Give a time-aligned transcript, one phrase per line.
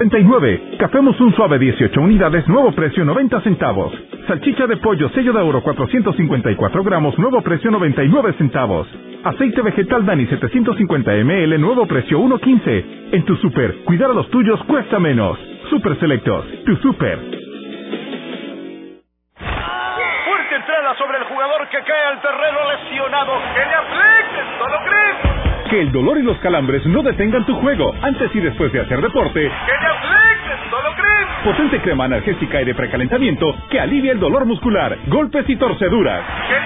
[0.00, 0.78] 39.
[0.78, 3.92] Café un suave 18 unidades, nuevo precio 90 centavos.
[4.26, 8.88] Salchicha de pollo sello de oro 454 gramos, nuevo precio 99 centavos.
[9.22, 13.12] Aceite vegetal Dani 750 ml, nuevo precio 1.15.
[13.12, 15.38] En tu super, cuidar a los tuyos cuesta menos.
[15.68, 17.18] Super Selectos, tu super.
[19.36, 23.32] Fuerte entrada sobre el jugador que cae al terreno lesionado.
[23.52, 25.29] ¡Que le aplique, Dolocrim!
[25.70, 29.00] Que el dolor y los calambres no detengan tu juego antes y después de hacer
[29.00, 29.50] deporte.
[31.44, 36.22] Potente crema analgésica y de precalentamiento que alivia el dolor muscular, golpes y torceduras.
[36.48, 36.56] ¡Que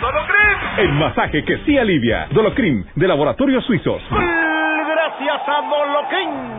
[0.00, 0.78] Dolocrim!
[0.78, 2.26] El masaje que sí alivia.
[2.30, 4.02] Dolocrim, de Laboratorios Suizos.
[4.10, 6.58] Gracias a Dolocrim.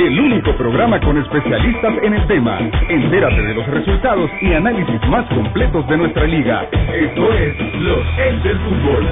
[0.00, 2.58] El único programa con especialistas en el tema.
[2.88, 6.66] Entérate de los resultados y análisis más completos de nuestra liga.
[6.72, 9.06] Esto es Los Ex del Fútbol.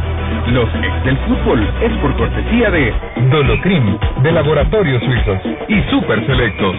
[0.50, 2.94] Los Ex del Fútbol es por cortesía de
[3.30, 6.76] Dolocrim, de Laboratorios Suizos y Super Selectos.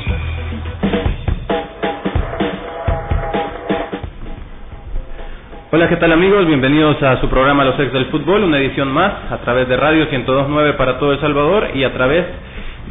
[5.72, 6.48] Hola, ¿qué tal amigos?
[6.48, 10.08] Bienvenidos a su programa Los Ex del Fútbol, una edición más a través de Radio
[10.10, 12.26] 1029 para todo El Salvador y a través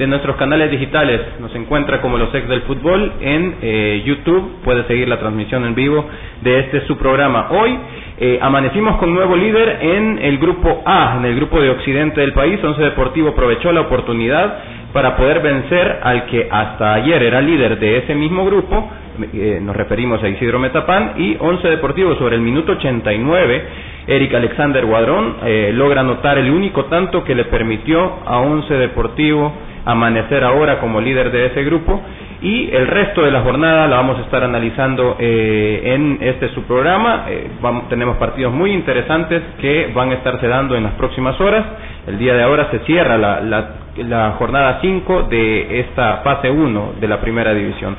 [0.06, 1.20] nuestros canales digitales.
[1.40, 4.62] Nos encuentra como Los Ex del Fútbol en eh, YouTube.
[4.64, 6.04] Puede seguir la transmisión en vivo
[6.42, 7.48] de este su programa.
[7.50, 7.76] Hoy
[8.18, 12.32] eh, amanecimos con nuevo líder en el grupo A, en el grupo de Occidente del
[12.32, 12.62] país.
[12.62, 14.58] Once Deportivo aprovechó la oportunidad
[14.92, 18.90] para poder vencer al que hasta ayer era líder de ese mismo grupo.
[19.32, 23.64] Eh, nos referimos a Isidro Metapán y Once Deportivo sobre el minuto 89.
[24.06, 29.52] Eric Alexander Guadrón eh, logra anotar el único tanto que le permitió a Once Deportivo
[29.84, 32.02] amanecer ahora como líder de ese grupo
[32.40, 36.62] y el resto de la jornada la vamos a estar analizando eh, en este su
[36.64, 37.24] programa.
[37.28, 37.50] Eh,
[37.88, 41.64] tenemos partidos muy interesantes que van a estarse dando en las próximas horas.
[42.06, 46.92] El día de ahora se cierra la, la, la jornada 5 de esta fase 1
[47.00, 47.96] de la primera división.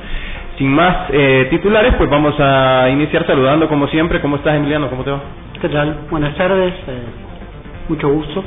[0.57, 4.21] Sin más eh, titulares, pues vamos a iniciar saludando como siempre.
[4.21, 4.89] ¿Cómo estás, Emiliano?
[4.89, 5.19] ¿Cómo te va?
[5.61, 5.97] ¿Qué tal?
[6.09, 7.03] Buenas tardes, eh,
[7.89, 8.43] mucho gusto.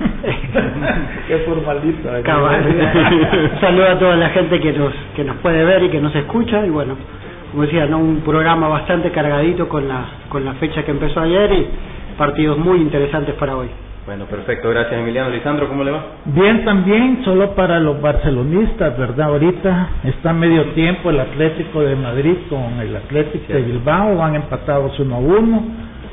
[1.28, 2.18] Qué formalista.
[2.18, 2.22] ¿eh?
[2.22, 2.62] Cabal.
[3.60, 6.64] Saludo a toda la gente que nos que nos puede ver y que nos escucha
[6.66, 6.96] y bueno,
[7.50, 11.52] como decía, no un programa bastante cargadito con la con la fecha que empezó ayer
[11.52, 11.66] y
[12.16, 13.68] partidos muy interesantes para hoy.
[14.04, 14.68] Bueno, perfecto.
[14.68, 15.30] Gracias, Emiliano.
[15.30, 16.04] Lisandro, ¿cómo le va?
[16.24, 19.28] Bien, también, solo para los barcelonistas, ¿verdad?
[19.28, 24.98] Ahorita está medio tiempo el Atlético de Madrid con el Atlético de Bilbao, van empatados
[24.98, 25.64] uno a uno,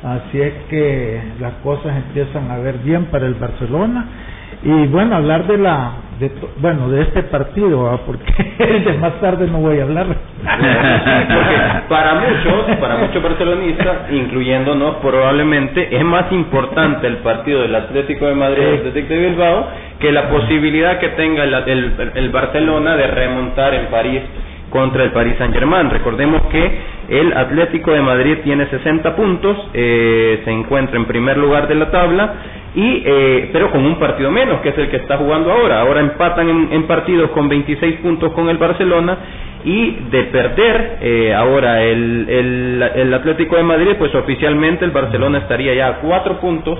[0.04, 4.06] así es que las cosas empiezan a ver bien para el Barcelona.
[4.62, 8.02] Y bueno, hablar de la, de, bueno, de este partido, ¿verdad?
[8.06, 8.34] porque
[8.86, 10.08] de más tarde no voy a hablar.
[10.08, 18.26] Porque para muchos, para muchos barcelonistas, incluyéndonos, probablemente es más importante el partido del Atlético
[18.26, 19.68] de Madrid y Atlético de Bilbao
[20.00, 24.22] que la posibilidad que tenga el, el, el Barcelona de remontar en París
[24.70, 25.90] contra el Paris Saint Germain.
[25.90, 31.68] Recordemos que el Atlético de Madrid tiene 60 puntos, eh, se encuentra en primer lugar
[31.68, 32.34] de la tabla
[32.76, 35.82] y eh, pero con un partido menos que es el que está jugando ahora.
[35.82, 39.18] Ahora empatan en, en partidos con 26 puntos con el Barcelona
[39.64, 45.40] y de perder eh, ahora el, el, el Atlético de Madrid, pues oficialmente el Barcelona
[45.40, 46.80] estaría ya a cuatro puntos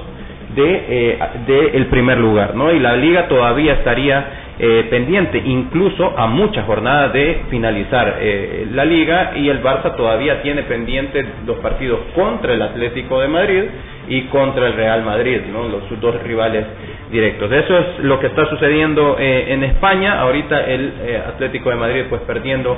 [0.56, 2.72] de, eh, de el primer lugar, ¿no?
[2.72, 8.84] Y la liga todavía estaría eh, pendiente, incluso a muchas jornadas de finalizar eh, la
[8.84, 13.64] liga y el Barça todavía tiene pendiente los partidos contra el Atlético de Madrid
[14.10, 15.68] y contra el Real Madrid, ¿no?
[15.70, 16.66] Los sus dos rivales
[17.12, 17.52] directos.
[17.52, 20.20] Eso es lo que está sucediendo eh, en España.
[20.20, 22.78] Ahorita el eh, Atlético de Madrid pues perdiendo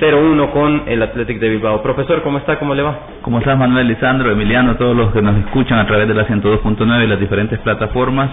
[0.00, 1.82] 0-1 con el Atlético de Bilbao.
[1.82, 2.58] Profesor, ¿cómo está?
[2.58, 2.98] ¿Cómo le va?
[3.22, 7.04] ¿Cómo estás Manuel, Lisandro, Emiliano, todos los que nos escuchan a través de la 102.9
[7.04, 8.30] y las diferentes plataformas?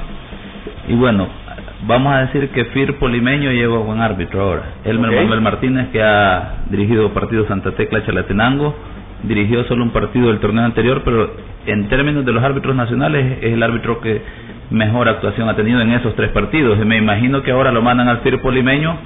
[0.87, 1.27] Y bueno,
[1.85, 4.63] vamos a decir que Firpo Limeño lleva buen árbitro ahora.
[4.83, 5.11] Elmer.
[5.11, 8.75] Manuel Martínez, que ha dirigido partidos Santa Tecla Chalatenango,
[9.23, 11.31] dirigió solo un partido del torneo anterior, pero
[11.65, 14.21] en términos de los árbitros nacionales es el árbitro que
[14.69, 16.79] mejor actuación ha tenido en esos tres partidos.
[16.81, 18.97] Y me imagino que ahora lo mandan al Firpo Limeño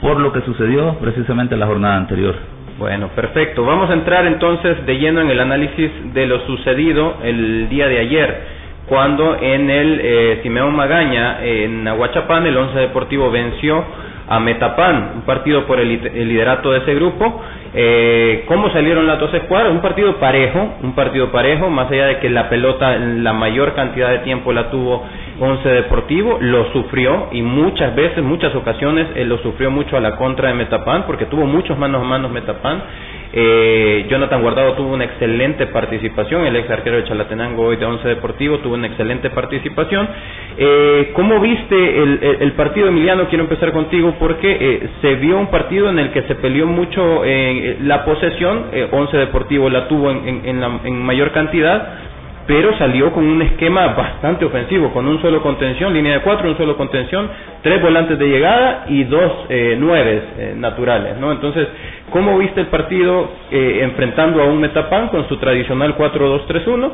[0.00, 2.34] por lo que sucedió precisamente la jornada anterior.
[2.78, 3.64] Bueno, perfecto.
[3.64, 7.98] Vamos a entrar entonces de lleno en el análisis de lo sucedido el día de
[7.98, 8.40] ayer,
[8.88, 13.84] cuando en el eh, Simeón Magaña, en Aguachapán, el Once Deportivo venció
[14.28, 15.88] a Metapan, un partido por el,
[16.28, 17.42] liderato de ese grupo.
[17.74, 19.72] Eh, ¿Cómo salieron las dos escuadras?
[19.72, 24.10] Un partido parejo, un partido parejo, más allá de que la pelota la mayor cantidad
[24.10, 25.04] de tiempo la tuvo
[25.38, 30.16] Once Deportivo, lo sufrió y muchas veces, muchas ocasiones, él lo sufrió mucho a la
[30.16, 32.82] contra de Metapan, porque tuvo muchos manos a manos Metapan
[33.32, 38.06] eh, Jonathan Guardado tuvo una excelente participación, el ex arquero de Chalatenango hoy de Once
[38.06, 40.08] Deportivo tuvo una excelente participación.
[40.56, 43.28] Eh, ¿Cómo viste el, partido, Emiliano?
[43.28, 47.24] Quiero empezar contigo porque eh, se vio un partido en el que se peleó mucho
[47.24, 52.15] eh, la posesión, eh, Once Deportivo la tuvo en, en, en mayor cantidad,
[52.46, 56.56] pero salió con un esquema bastante ofensivo, con un solo contención, línea de cuatro, un
[56.56, 57.28] solo contención,
[57.62, 61.32] tres volantes de llegada y dos eh, nueves eh, naturales, ¿no?
[61.32, 61.66] Entonces,
[62.10, 66.90] ¿cómo viste el partido eh, enfrentando a un Metapan con su tradicional 4-2-3-1?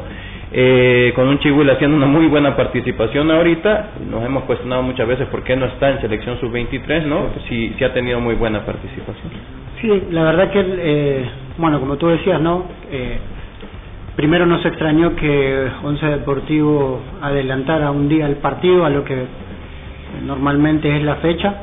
[0.55, 5.27] Eh, con un Chihuahua haciendo una muy buena participación ahorita, nos hemos cuestionado muchas veces
[5.29, 7.31] por qué no está en selección sub-23, ¿no?
[7.49, 9.33] Si, si ha tenido muy buena participación.
[9.81, 11.25] Sí, la verdad que, eh,
[11.57, 12.67] bueno, como tú decías, ¿no?
[12.91, 13.19] Eh,
[14.17, 19.25] Primero nos extrañó que Once Deportivo adelantara un día el partido a lo que
[20.27, 21.55] normalmente es la fecha.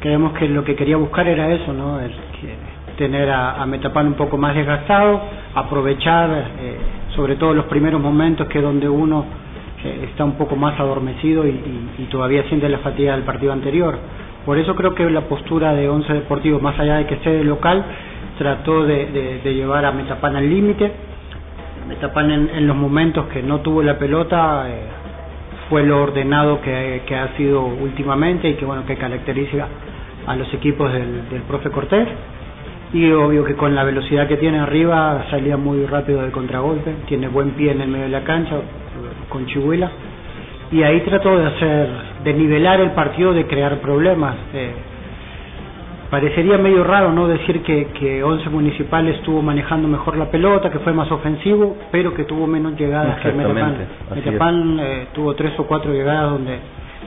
[0.00, 2.00] Creemos que lo que quería buscar era eso, ¿no?
[2.00, 2.10] El,
[2.98, 5.20] tener a, a, Metapan un poco más desgastado,
[5.54, 6.30] aprovechar
[6.60, 6.76] eh,
[7.14, 9.24] sobre todo los primeros momentos que es donde uno
[9.84, 11.50] eh, está un poco más adormecido y,
[11.98, 13.96] y, todavía siente la fatiga del partido anterior.
[14.44, 17.44] Por eso creo que la postura de Once Deportivo, más allá de que esté de
[17.44, 17.84] local,
[18.36, 21.11] trató de, de, de llevar a Metapan al límite
[21.92, 24.80] Metapan en, en, los momentos que no tuvo la pelota eh,
[25.68, 29.68] fue lo ordenado que, ha sido últimamente y que bueno que caracteriza
[30.26, 32.08] a los equipos del, profe Cortés.
[32.94, 37.28] Y obvio que con la velocidad que tiene arriba salía muy rápido del contragolpe tiene
[37.28, 38.56] buen pie en el medio de la cancha
[39.28, 39.90] con Chihuela
[40.70, 41.88] y ahí trató de hacer
[42.24, 44.72] de nivelar el partido de crear problemas eh,
[46.12, 50.78] parecería medio raro no decir que, que Once Municipal estuvo manejando mejor la pelota, que
[50.80, 53.76] fue más ofensivo, pero que tuvo menos llegadas que Metapan.
[54.14, 56.58] Metapan eh, tuvo tres o cuatro llegadas donde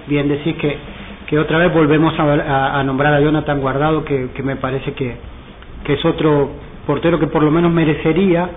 [0.08, 0.78] bien decís que,
[1.28, 4.94] que otra vez volvemos a, a, a nombrar a Jonathan Guardado, que, que me parece
[4.94, 5.16] que,
[5.84, 6.50] que es otro
[6.88, 8.50] portero que por lo menos merecería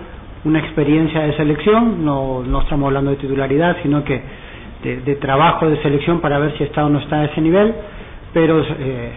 [0.45, 4.19] una experiencia de selección, no, no estamos hablando de titularidad, sino que
[4.81, 7.71] de, de trabajo de selección para ver si está o no está a ese nivel,
[8.33, 9.11] pero eh,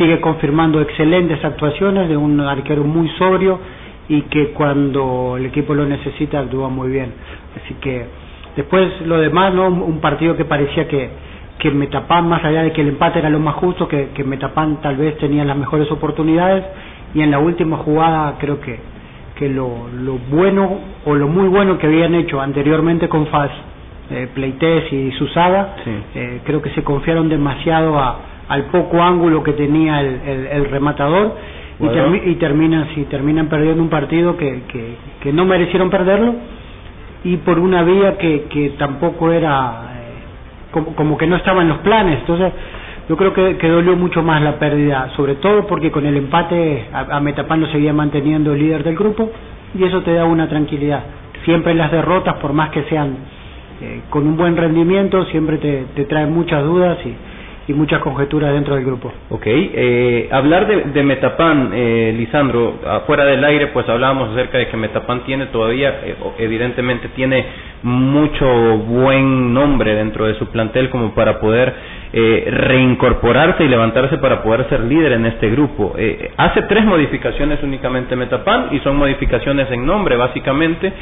[0.00, 3.60] sigue confirmando excelentes actuaciones de un arquero muy sobrio
[4.08, 7.12] y que cuando el equipo lo necesita actúa muy bien.
[7.62, 8.06] Así que
[8.56, 9.68] después lo demás, ¿no?
[9.68, 11.10] un partido que parecía que,
[11.58, 14.80] que Metapan, más allá de que el empate era lo más justo, que, que Metapan
[14.80, 16.64] tal vez tenía las mejores oportunidades
[17.12, 18.78] y en la última jugada creo que,
[19.36, 23.50] que lo, lo bueno o lo muy bueno que habían hecho anteriormente con Faz,
[24.10, 25.90] eh, Pleites y Susada, sí.
[26.14, 30.64] eh, creo que se confiaron demasiado a, al poco ángulo que tenía el, el, el
[30.70, 31.36] rematador
[31.78, 31.92] bueno.
[31.92, 36.34] y, termi y, terminan si terminan perdiendo un partido que, que, que, no merecieron perderlo
[37.22, 41.68] y por una vía que, que tampoco era eh, como, como, que no estaba en
[41.68, 42.52] los planes entonces
[43.08, 46.86] yo creo que, que, dolió mucho más la pérdida sobre todo porque con el empate
[46.92, 49.30] a, a Metapan lo seguía manteniendo el líder del grupo
[49.78, 51.04] y eso te da una tranquilidad
[51.44, 53.16] siempre las derrotas por más que sean
[53.80, 57.29] eh, con un buen rendimiento siempre te, te traen muchas dudas y
[57.70, 59.12] y muchas conjeturas dentro del grupo.
[59.28, 64.66] Ok, eh, hablar de, de Metapan, eh, Lisandro, afuera del aire, pues hablábamos acerca de
[64.66, 67.46] que Metapan tiene todavía, eh, evidentemente tiene
[67.84, 68.46] mucho
[68.78, 71.72] buen nombre dentro de su plantel como para poder
[72.12, 75.94] eh, reincorporarse y levantarse para poder ser líder en este grupo.
[75.96, 80.92] Eh, hace tres modificaciones únicamente Metapan y son modificaciones en nombre, básicamente.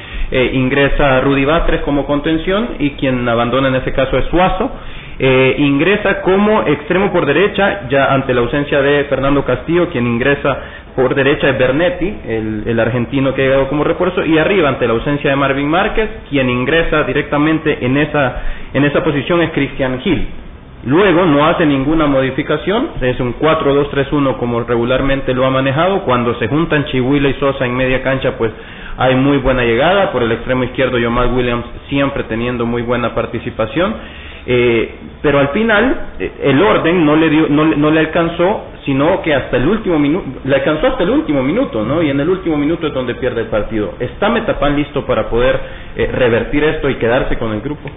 [0.53, 4.71] Ingresa Rudy Batres como contención y quien abandona en ese caso es Suazo
[5.19, 10.59] eh, ingresa como extremo por derecha, ya ante la ausencia de Fernando Castillo, quien ingresa
[10.95, 14.87] por derecha es Bernetti, el, el, argentino que ha llegado como refuerzo, y arriba ante
[14.87, 20.01] la ausencia de Marvin Márquez, quien ingresa directamente en esa, en esa posición es Cristian
[20.01, 20.27] Gil.
[20.85, 26.05] Luego no hace ninguna modificación, es un 4-2-3-1 como regularmente lo ha manejado.
[26.05, 28.53] Cuando se juntan Chihuila y Sosa en media cancha, pues
[28.97, 30.13] hay muy buena llegada.
[30.13, 33.93] Por el extremo izquierdo, Yomar Williams siempre teniendo muy buena participación.
[34.51, 39.21] Eh, pero al final eh, el orden no le dio, no, no le alcanzó, sino
[39.21, 42.03] que hasta el último minuto, le alcanzó hasta el último minuto, ¿no?
[42.03, 43.93] Y en el último minuto es donde pierde el partido.
[44.01, 45.61] ¿Está Metapan listo para poder
[45.95, 47.91] eh, revertir esto y quedarse con el grupo?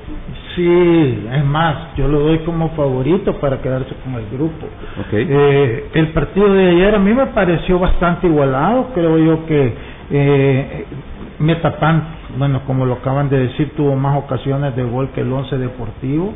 [0.54, 4.68] Sí, es más, yo lo doy como favorito para quedarse con el grupo.
[5.14, 9.74] Eh, el partido de ayer a mí me pareció bastante igualado, creo yo que
[10.12, 10.86] eh,
[11.40, 15.58] Metapan, bueno, como lo acaban de decir, tuvo más ocasiones de gol que el once
[15.58, 16.34] deportivo.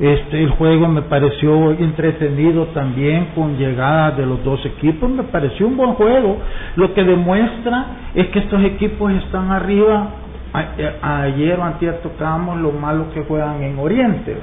[0.00, 5.66] Este, el juego me pareció entretenido también con llegadas de los dos equipos, me pareció
[5.66, 6.38] un buen juego.
[6.76, 10.08] Lo que demuestra es que estos equipos están arriba
[10.78, 14.36] eh, ayer o antes tocábamos lo malo que juegan en Oriente.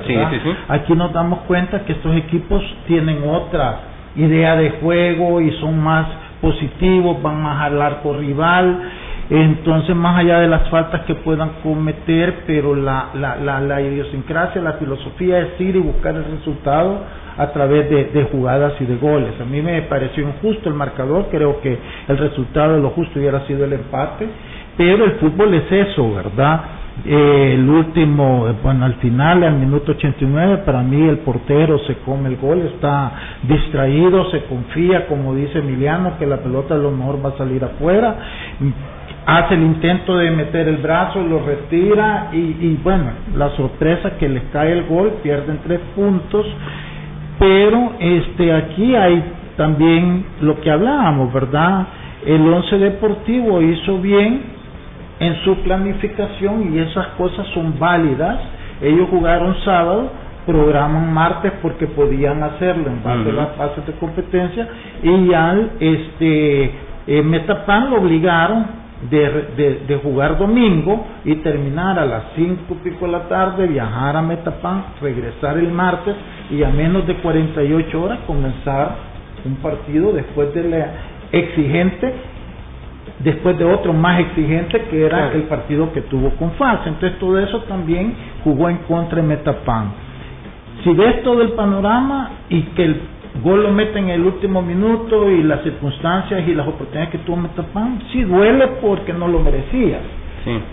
[0.67, 3.79] Aquí nos damos cuenta que estos equipos tienen otra
[4.15, 6.05] idea de juego y son más
[6.41, 8.81] positivos, van más al arco rival.
[9.29, 14.61] Entonces, más allá de las faltas que puedan cometer, pero la, la, la, la idiosincrasia,
[14.61, 16.99] la filosofía es ir y buscar el resultado
[17.37, 19.33] a través de, de, jugadas y de goles.
[19.41, 21.77] A mí me pareció injusto el marcador, creo que
[22.07, 24.27] el resultado de lo justo hubiera sido el empate
[24.77, 26.61] pero el fútbol es eso, ¿verdad?
[27.05, 32.29] Eh, el último, bueno, al final, al minuto 89, para mí el portero se come
[32.29, 33.11] el gol, está
[33.43, 37.63] distraído, se confía, como dice Emiliano, que la pelota a lo mejor va a salir
[37.63, 38.15] afuera,
[39.25, 44.29] hace el intento de meter el brazo, lo retira y, y bueno, la sorpresa que
[44.29, 46.45] le cae el gol, pierden tres puntos,
[47.39, 49.23] pero este aquí hay
[49.57, 51.87] también lo que hablábamos, ¿verdad?
[52.25, 54.41] El once deportivo hizo bien
[55.19, 58.39] en su planificación y esas cosas son válidas.
[58.81, 60.11] Ellos jugaron sábado,
[60.45, 64.67] programan martes porque podían hacerlo en base a las fases de competencia
[65.01, 66.71] y al este
[67.07, 73.11] eh, Metapan lo obligaron de, de, jugar domingo y terminar a las cinco pico de
[73.11, 76.15] la tarde, viajar a Metapan, regresar el martes
[76.49, 78.95] y a menos de 48 horas comenzar
[79.43, 80.87] un partido después de la
[81.31, 82.13] exigente
[83.19, 86.87] después de otro más exigente que era el partido que tuvo con FAS.
[86.87, 89.91] Entonces todo eso también jugó en contra de Metapan.
[90.83, 93.01] Si ves todo el panorama y que el
[93.43, 97.37] gol lo mete en el último minuto y las circunstancias y las oportunidades que tuvo
[97.37, 100.01] Metapan, sí duele porque no lo merecías,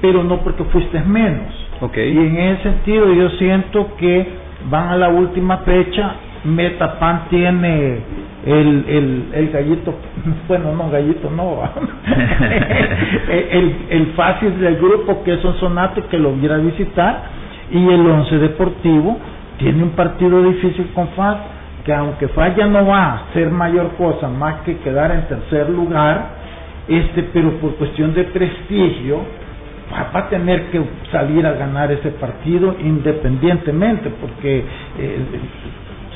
[0.00, 1.52] pero no porque fuiste menos.
[1.97, 4.26] Y en ese sentido yo siento que
[4.71, 6.14] van a la última fecha
[6.45, 7.99] Metapan tiene
[8.45, 9.95] el, el, el gallito,
[10.49, 11.62] bueno, no, gallito no,
[13.28, 17.23] el, el fácil del grupo que es un sonate que lo viera a visitar
[17.71, 19.19] y el once deportivo
[19.59, 21.37] tiene un partido difícil con FAS
[21.84, 25.68] que aunque FAS ya no va a ser mayor cosa más que quedar en tercer
[25.68, 26.42] lugar,
[26.88, 29.20] este, pero por cuestión de prestigio
[29.92, 34.64] va, a tener que salir a ganar ese partido independientemente porque
[34.98, 35.18] eh,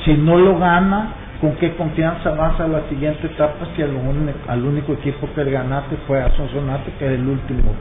[0.03, 4.93] si no lo gana, ¿con qué confianza vas a la siguiente etapa si al, único
[4.93, 7.73] equipo que le ganaste fue a Sonsonate, que es el último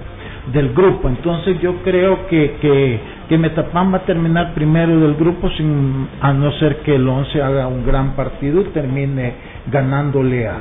[0.53, 1.09] del grupo?
[1.09, 6.33] Entonces yo creo que, que, que Metapan va a terminar primero del grupo sin a
[6.33, 9.35] no ser que el 11 haga un gran partido y termine
[9.67, 10.57] ganándole a,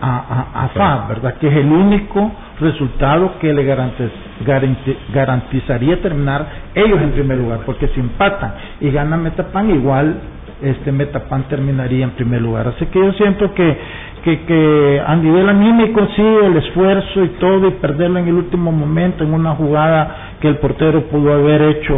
[0.00, 1.34] a, a, FAB, ¿verdad?
[1.34, 3.64] Que es el único resultado que le
[5.12, 10.16] garantizaría terminar ellos en primer lugar, porque si empatan y ganan Metapan, igual
[10.62, 12.68] este Metapan terminaría en primer lugar.
[12.68, 13.78] Así que yo siento que,
[14.22, 18.72] que, que a nivel anímico sí, el esfuerzo y todo, y perderlo en el último
[18.72, 21.96] momento en una jugada que el portero pudo haber hecho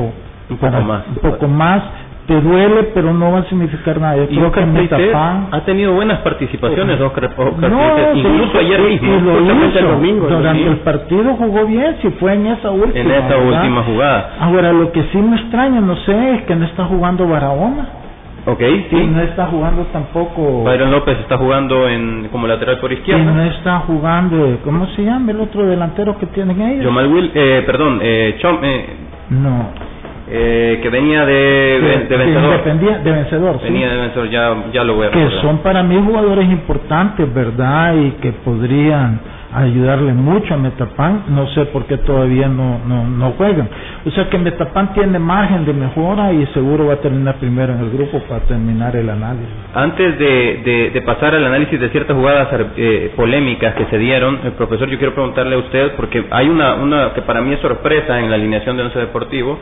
[0.50, 1.06] un poco más.
[1.08, 1.82] Un poco más
[2.26, 4.16] te duele, pero no va a significar nada.
[4.16, 10.26] Yo y Oscar Metapan ha tenido buenas participaciones, Oscar, no, incluso ayer mismo, el domingo.
[10.26, 12.98] Durante el partido jugó bien, si fue en esa última.
[12.98, 14.30] En esa última jugada.
[14.40, 18.03] Ahora, lo que sí me extraña, no sé, es que no está jugando Barahona.
[18.46, 18.60] Ok,
[18.90, 18.96] sí.
[18.96, 20.64] Y no está jugando tampoco.
[20.64, 23.22] Byron López está jugando en como lateral por izquierda.
[23.22, 26.84] Y no está jugando, ¿cómo se llama el otro delantero que tienen ellos?
[26.84, 28.86] Jamal Will, eh, perdón, eh, Chom, eh,
[29.30, 29.94] no.
[30.30, 32.64] Eh, que venía de, de, vencedor.
[33.04, 33.62] de vencedor.
[33.62, 37.94] Venía de vencedor, ya, ya lo voy a Que son para mí jugadores importantes, ¿verdad?
[37.94, 39.20] Y que podrían
[39.54, 43.68] ayudarle mucho a Metapan, no sé por qué todavía no, no, no juegan.
[44.04, 47.80] O sea que Metapan tiene margen de mejora y seguro va a terminar primero en
[47.80, 49.48] el grupo para terminar el análisis.
[49.74, 54.52] Antes de, de, pasar al análisis de ciertas jugadas eh, polémicas que se dieron, el
[54.52, 58.20] profesor, yo quiero preguntarle a usted, porque hay una, una que para mí es sorpresa
[58.20, 59.58] en la alineación de Once Deportivo,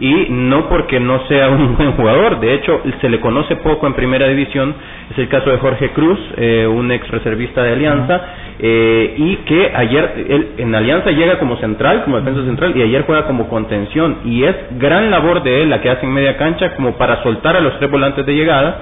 [0.00, 3.94] y no porque no sea un buen jugador, de hecho se le conoce poco en
[3.94, 4.74] primera división,
[5.10, 8.20] es el caso de Jorge Cruz, eh, un ex reservista de Alianza,
[8.58, 13.02] eh, y que ayer él, en Alianza llega como central, como defensa central, y ayer
[13.06, 16.74] juega como contención, y es gran labor de él la que hace en media cancha
[16.74, 18.78] como para soltar a los tres volantes de llegada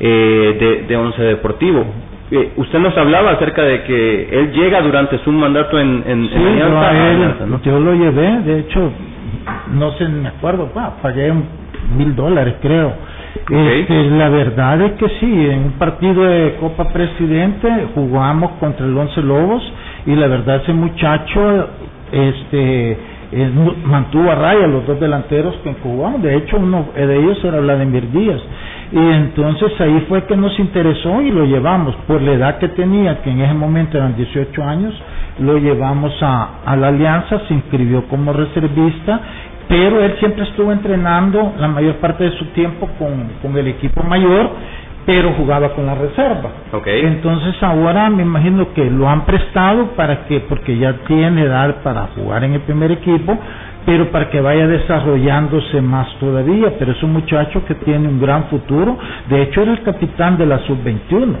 [0.00, 1.86] eh, de, de Once Deportivo.
[2.30, 6.34] Eh, usted nos hablaba acerca de que él llega durante su mandato en, en, Sí,
[6.34, 6.68] en Alianza.
[6.68, 7.62] yo, a a él, Alianza, ¿no?
[7.62, 8.92] yo lo llevé, de hecho,
[9.72, 11.44] no sé, me acuerdo, pa, pagué un
[11.96, 12.92] mil dólares creo.
[13.50, 18.96] Este, la verdad es que sí, en un partido de Copa Presidente jugamos contra el
[18.96, 19.62] Once Lobos
[20.06, 21.68] y la verdad ese muchacho
[22.12, 22.92] este
[23.32, 23.50] eh,
[23.84, 28.10] mantuvo a raya los dos delanteros que jugamos, de hecho uno de ellos era Vladimir
[28.12, 28.40] Díaz
[28.94, 33.20] y entonces ahí fue que nos interesó y lo llevamos por la edad que tenía,
[33.22, 34.94] que en ese momento eran 18 años,
[35.40, 39.20] lo llevamos a, a la alianza, se inscribió como reservista,
[39.66, 44.00] pero él siempre estuvo entrenando la mayor parte de su tiempo con, con el equipo
[44.04, 44.50] mayor,
[45.04, 46.50] pero jugaba con la reserva.
[46.86, 52.08] Entonces ahora me imagino que lo han prestado para que, porque ya tiene edad para
[52.14, 53.36] jugar en el primer equipo,
[53.86, 56.72] pero para que vaya desarrollándose más todavía.
[56.78, 58.96] Pero es un muchacho que tiene un gran futuro.
[59.28, 61.34] De hecho, era el capitán de la sub-21.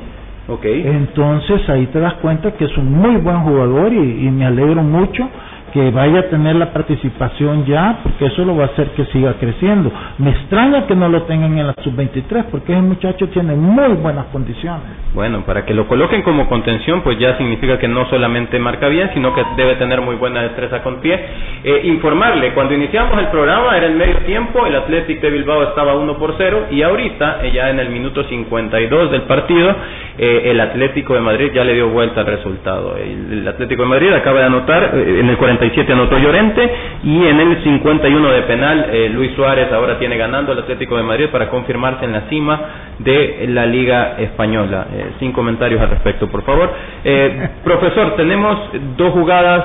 [0.48, 0.64] Ok.
[0.64, 4.82] Entonces ahí te das cuenta que es un muy buen jugador y, y me alegro
[4.82, 5.28] mucho
[5.74, 9.34] que vaya a tener la participación ya, porque eso lo va a hacer que siga
[9.40, 9.90] creciendo.
[10.18, 14.26] Me extraña que no lo tengan en la sub-23, porque ese muchacho tiene muy buenas
[14.26, 14.84] condiciones.
[15.14, 19.10] Bueno, para que lo coloquen como contención, pues ya significa que no solamente marca bien,
[19.14, 21.18] sino que debe tener muy buena destreza con pie.
[21.64, 25.96] Eh, informarle, cuando iniciamos el programa era el medio tiempo, el Athletic de Bilbao estaba
[25.96, 29.74] 1 por 0 y ahorita, eh, ya en el minuto 52 del partido,
[30.18, 32.96] eh, el Atlético de Madrid ya le dio vuelta al resultado.
[32.96, 36.70] El, el Atlético de Madrid acaba de anotar, eh, en el 47 anotó Llorente
[37.02, 41.02] y en el 51 de penal eh, Luis Suárez ahora tiene ganando el Atlético de
[41.02, 42.60] Madrid para confirmarse en la cima
[42.98, 44.86] de la Liga Española.
[44.92, 46.72] Eh, sin comentarios al respecto, por favor.
[47.04, 48.58] Eh, profesor, tenemos
[48.96, 49.64] dos jugadas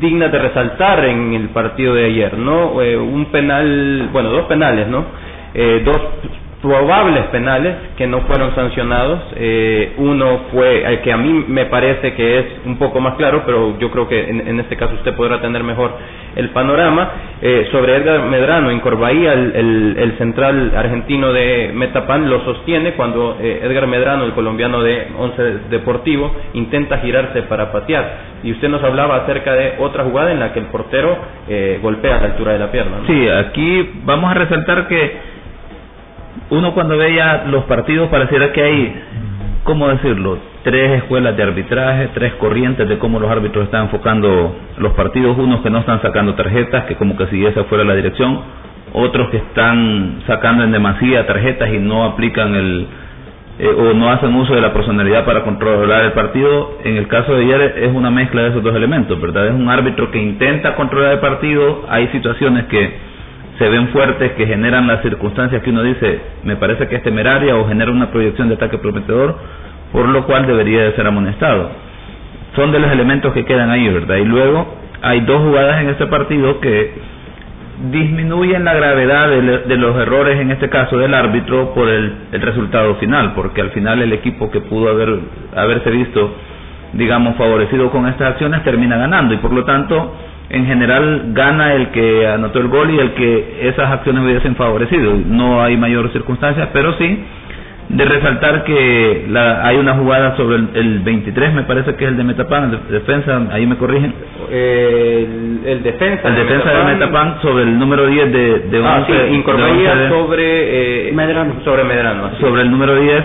[0.00, 2.80] dignas de resaltar en el partido de ayer, ¿no?
[2.82, 5.04] Eh, un penal, bueno, dos penales, ¿no?
[5.54, 6.00] Eh, dos
[6.66, 9.20] probables penales que no fueron sancionados.
[9.36, 13.44] Eh, uno fue el que a mí me parece que es un poco más claro,
[13.46, 15.92] pero yo creo que en, en este caso usted podrá tener mejor
[16.34, 17.08] el panorama.
[17.40, 22.92] Eh, sobre Edgar Medrano en Corbaía, el, el- el central argentino de Metapan lo sostiene
[22.94, 28.36] cuando eh, Edgar Medrano, el colombiano de Once Deportivo, intenta girarse para patear.
[28.42, 31.16] Y usted nos hablaba acerca de otra jugada en la que el portero
[31.48, 32.96] eh, golpea a la altura de la pierna.
[33.06, 35.35] Sí, aquí vamos a resaltar que
[36.50, 39.02] uno cuando veía los partidos pareciera que hay,
[39.64, 40.38] ¿cómo decirlo?
[40.62, 45.60] Tres escuelas de arbitraje, tres corrientes de cómo los árbitros están enfocando los partidos, unos
[45.60, 48.40] que no están sacando tarjetas, que como que si esa fuera la dirección,
[48.92, 52.86] otros que están sacando en demasía tarjetas y no aplican el
[53.58, 56.78] eh, o no hacen uso de la personalidad para controlar el partido.
[56.84, 59.46] En el caso de ayer es una mezcla de esos dos elementos, ¿verdad?
[59.46, 63.05] Es un árbitro que intenta controlar el partido, hay situaciones que
[63.58, 67.56] se ven fuertes, que generan las circunstancias que uno dice, me parece que es temeraria
[67.56, 69.36] o genera una proyección de ataque prometedor,
[69.92, 71.70] por lo cual debería de ser amonestado.
[72.54, 74.16] Son de los elementos que quedan ahí, ¿verdad?
[74.16, 74.66] Y luego
[75.02, 76.94] hay dos jugadas en este partido que
[77.90, 82.94] disminuyen la gravedad de, los errores, en este caso del árbitro, por el, el resultado
[82.96, 85.18] final, porque al final el equipo que pudo haber
[85.54, 86.34] haberse visto,
[86.94, 90.14] digamos, favorecido con estas acciones termina ganando y por lo tanto,
[90.48, 95.14] en general gana el que anotó el gol y el que esas acciones hubiesen favorecido.
[95.26, 97.24] No hay mayor circunstancias, pero sí
[97.88, 102.10] de resaltar que la, hay una jugada sobre el, el 23, me parece que es
[102.10, 104.12] el de Metapan, el de defensa, ahí me corrigen,
[104.50, 109.12] el, el defensa el defensa de Metapan sobre el número 10 de, de ah, sí,
[109.12, 111.54] 11 Incorporaría de 11 de- sobre eh, Medrano.
[111.64, 112.40] sobre Medrano así.
[112.40, 113.24] sobre el número 10.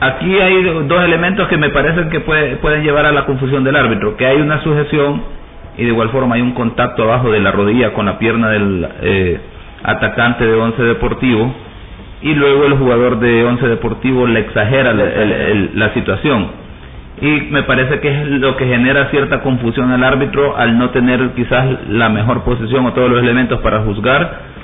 [0.00, 3.74] Aquí hay dos elementos que me parecen que puede- pueden llevar a la confusión del
[3.76, 5.22] árbitro, que hay una sujeción
[5.78, 8.88] y de igual forma hay un contacto abajo de la rodilla con la pierna del
[9.00, 9.40] eh,
[9.82, 11.54] atacante de Once Deportivo
[12.20, 16.48] y luego el jugador de Once Deportivo le exagera la situación
[17.20, 21.30] y me parece que es lo que genera cierta confusión al árbitro al no tener
[21.30, 24.58] quizás la mejor posición o todos los elementos para juzgar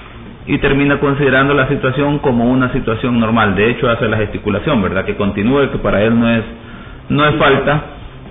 [0.47, 3.55] y termina considerando la situación como una situación normal.
[3.55, 5.05] De hecho, hace la gesticulación, ¿verdad?
[5.05, 6.43] Que continúe, que para él no es
[7.09, 7.83] no es falta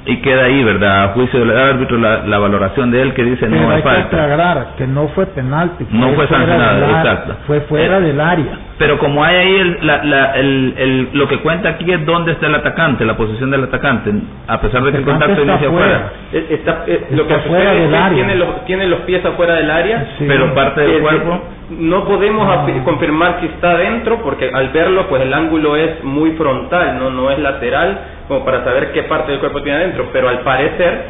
[0.05, 1.03] y queda ahí, ¿verdad?
[1.05, 3.87] A juicio del árbitro la, la valoración de él que dice Pero no hay que
[3.87, 4.03] falta.
[4.23, 5.87] aclarar que no fue penalti.
[5.91, 7.35] No fue sancionado, exacto.
[7.47, 8.57] Fue fuera Eh, del área.
[8.77, 12.31] Pero como hay ahí el, la, la, el, el, lo que cuenta aquí es dónde
[12.33, 14.12] está el atacante, la posición del atacante,
[14.47, 16.12] a pesar de que el contacto inicia afuera.
[16.33, 18.15] Eh, Está, eh, lo que fuera sucede es del que área.
[18.15, 20.25] Tiene, los, tiene los pies afuera del área, Sí.
[20.27, 21.33] Pero parte del Eh, cuerpo.
[21.36, 21.39] eh,
[21.79, 26.31] no podemos afi- confirmar si está dentro porque al verlo pues el ángulo es muy
[26.31, 30.29] frontal, no no es lateral como para saber qué parte del cuerpo tiene adentro, pero
[30.29, 31.01] al parecer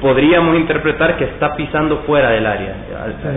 [0.00, 2.74] podríamos interpretar que está pisando fuera del área.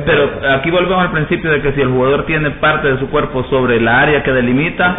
[0.05, 3.43] Pero aquí volvemos al principio de que si el jugador tiene parte de su cuerpo
[3.45, 4.95] sobre la área que delimita,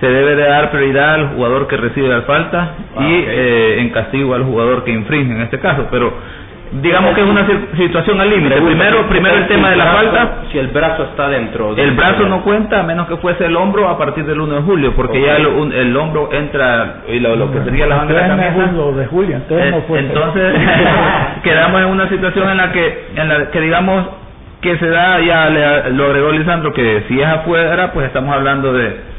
[0.00, 3.26] se debe de dar prioridad al jugador que recibe la falta Ah, y ok.
[3.28, 5.86] eh, en castigo al jugador que infringe en este caso.
[5.90, 6.12] Pero
[6.80, 8.60] digamos que es una cir- situación al límite.
[8.60, 10.28] Primero, primero el tema de la falta.
[10.50, 11.76] Si el brazo está dentro.
[11.76, 14.62] El brazo no cuenta a menos que fuese el hombro a partir del 1 de
[14.62, 18.14] julio, porque ya el, un- el hombro entra y lo, lo que sería la banda
[18.14, 18.72] de la camisa.
[18.72, 19.98] Lo de Julio, entonces no Eh, fue.
[19.98, 20.54] Entonces
[21.42, 24.06] quedamos en una situación en la que en la que digamos
[24.60, 28.72] que se da ya le- lo agregó Lisandro que si es afuera pues estamos hablando
[28.72, 29.12] de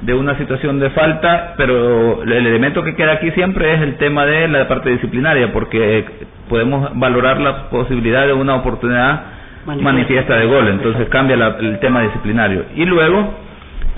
[0.00, 4.26] de una situación de falta, pero el elemento que queda aquí siempre es el tema
[4.26, 6.04] de la parte disciplinaria, porque
[6.54, 9.22] podemos valorar la posibilidad de una oportunidad
[9.66, 9.92] Manifiesta.
[9.92, 12.66] manifiesta de gol, entonces cambia la- el tema disciplinario.
[12.76, 13.34] Y luego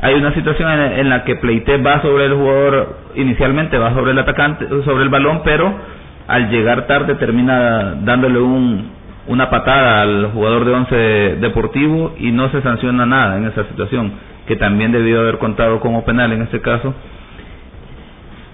[0.00, 4.12] hay una situación en, en la que Pleite va sobre el jugador, inicialmente va sobre
[4.12, 5.74] el atacante, sobre el balón, pero
[6.28, 8.90] al llegar tarde termina dándole un,
[9.26, 10.96] una patada al jugador de once
[11.40, 14.12] deportivo y no se sanciona nada en esa situación,
[14.46, 16.94] que también debió haber contado como penal en este caso.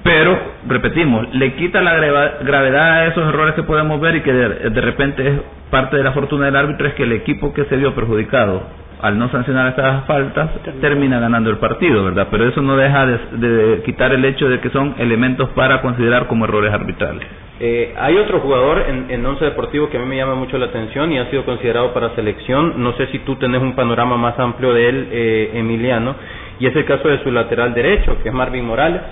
[0.03, 0.37] Pero,
[0.67, 4.81] repetimos, le quita la gravedad a esos errores que podemos ver y que de, de
[4.81, 5.35] repente es
[5.71, 8.63] parte de la fortuna del árbitro es que el equipo que se vio perjudicado
[9.03, 12.29] al no sancionar estas faltas termina ganando el partido, ¿verdad?
[12.31, 16.29] Pero eso no deja de, de quitar el hecho de que son elementos para considerar
[16.29, 17.27] como errores arbitrales.
[17.59, 20.67] Eh, hay otro jugador en, en Once Deportivo que a mí me llama mucho la
[20.67, 22.75] atención y ha sido considerado para selección.
[22.83, 26.15] No sé si tú tenés un panorama más amplio de él, eh, Emiliano,
[26.61, 29.03] y es el caso de su lateral derecho, que es Marvin Morales.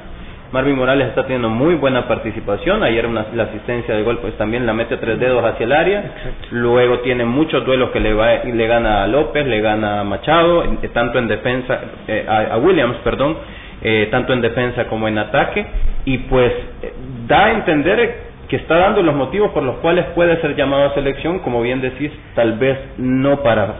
[0.52, 2.82] Marvin Morales está teniendo muy buena participación.
[2.82, 6.02] Ayer una- la asistencia de gol pues también la mete tres dedos hacia el área.
[6.50, 10.64] Luego tiene muchos duelos que le, va, le gana a López, le gana a Machado,
[10.64, 13.36] eh, tanto en defensa, eh, a, a Williams, perdón,
[13.82, 15.64] eh, tanto en defensa como en ataque.
[16.04, 16.92] Y pues eh,
[17.28, 20.94] da a entender que está dando los motivos por los cuales puede ser llamado a
[20.94, 23.74] selección, como bien decís, tal vez no para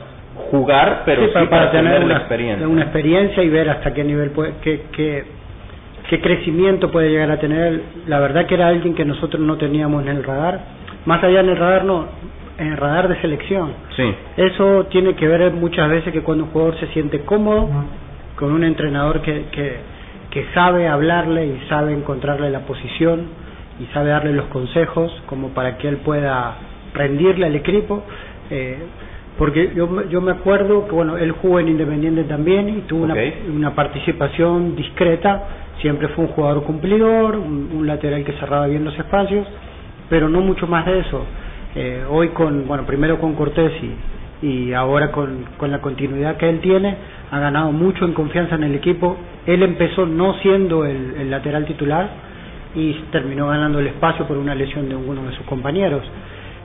[0.53, 2.69] jugar, pero sí, Sí, para, tener, una, la experiencia.
[2.69, 5.25] una experiencia y ver hasta qué nivel puede, qué, qué,
[6.09, 7.83] qué crecimiento puede llegar a tener.
[8.07, 10.61] La verdad que era alguien que nosotros no teníamos en el radar,
[11.07, 12.07] más allá en el radar no,
[12.59, 13.73] en el radar de selección.
[13.97, 14.15] Sí.
[14.37, 17.69] Eso tiene que ver muchas veces que cuando un jugador se siente cómodo
[18.37, 19.77] con un entrenador que, que,
[20.31, 23.27] que sabe hablarle y sabe encontrarle la posición
[23.81, 26.55] y sabe darle los consejos como para que él pueda
[26.95, 28.03] rendirle al equipo.
[28.51, 28.79] Eh,
[29.39, 33.05] porque yo, me- yo me acuerdo que bueno él jugó en Independiente también y tuvo
[33.05, 33.15] una,
[33.55, 35.43] una participación discreta
[35.81, 39.47] siempre fue un jugador cumplidor un, lateral que cerraba bien los espacios
[40.09, 41.25] pero no mucho más de eso.
[41.75, 43.73] Eh, hoy con bueno primero con Cortés
[44.43, 46.97] y, y ahora con, con la continuidad que él tiene
[47.31, 49.17] ha ganado mucho en confianza en el equipo.
[49.47, 52.09] Él empezó no siendo el, el lateral titular
[52.75, 56.03] y terminó ganando el espacio por una lesión de uno de sus compañeros.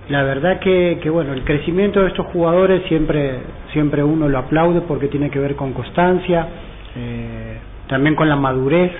[0.09, 3.39] La verdad que, que bueno el crecimiento de estos jugadores siempre
[3.73, 6.47] siempre uno lo aplaude porque tiene que ver con constancia
[6.95, 8.91] eh, también con la madurez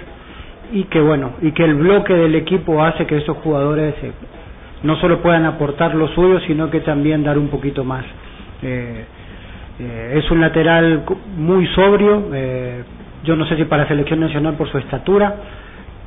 [0.72, 4.12] y que bueno y que el bloque del equipo hace que esos jugadores eh,
[4.84, 8.06] no solo puedan aportar lo suyo sino que también dar un poquito más.
[8.62, 9.06] Eh,
[9.80, 11.04] eh, es un lateral
[11.38, 12.84] muy sobrio eh,
[13.26, 15.36] yo no sé si para selección nacional por su estatura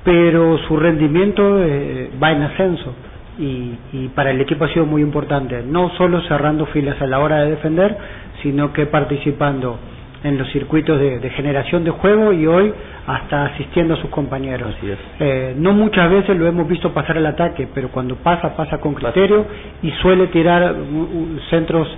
[0.02, 1.42] pero su rendimiento
[2.22, 2.94] va en ascenso
[3.38, 7.18] y, y para el equipo ha sido muy importante, no solo cerrando filas a la
[7.20, 7.96] hora de defender,
[8.42, 9.78] sino que participando
[10.24, 12.72] en los circuitos de, de generación de juego y hoy
[13.06, 14.74] hasta asistiendo a sus compañeros.
[15.18, 18.94] Eh, no muchas veces lo hemos visto pasar el ataque, pero cuando pasa, pasa con
[18.94, 19.46] criterio
[19.82, 21.88] y suele tirar uh, uh, centros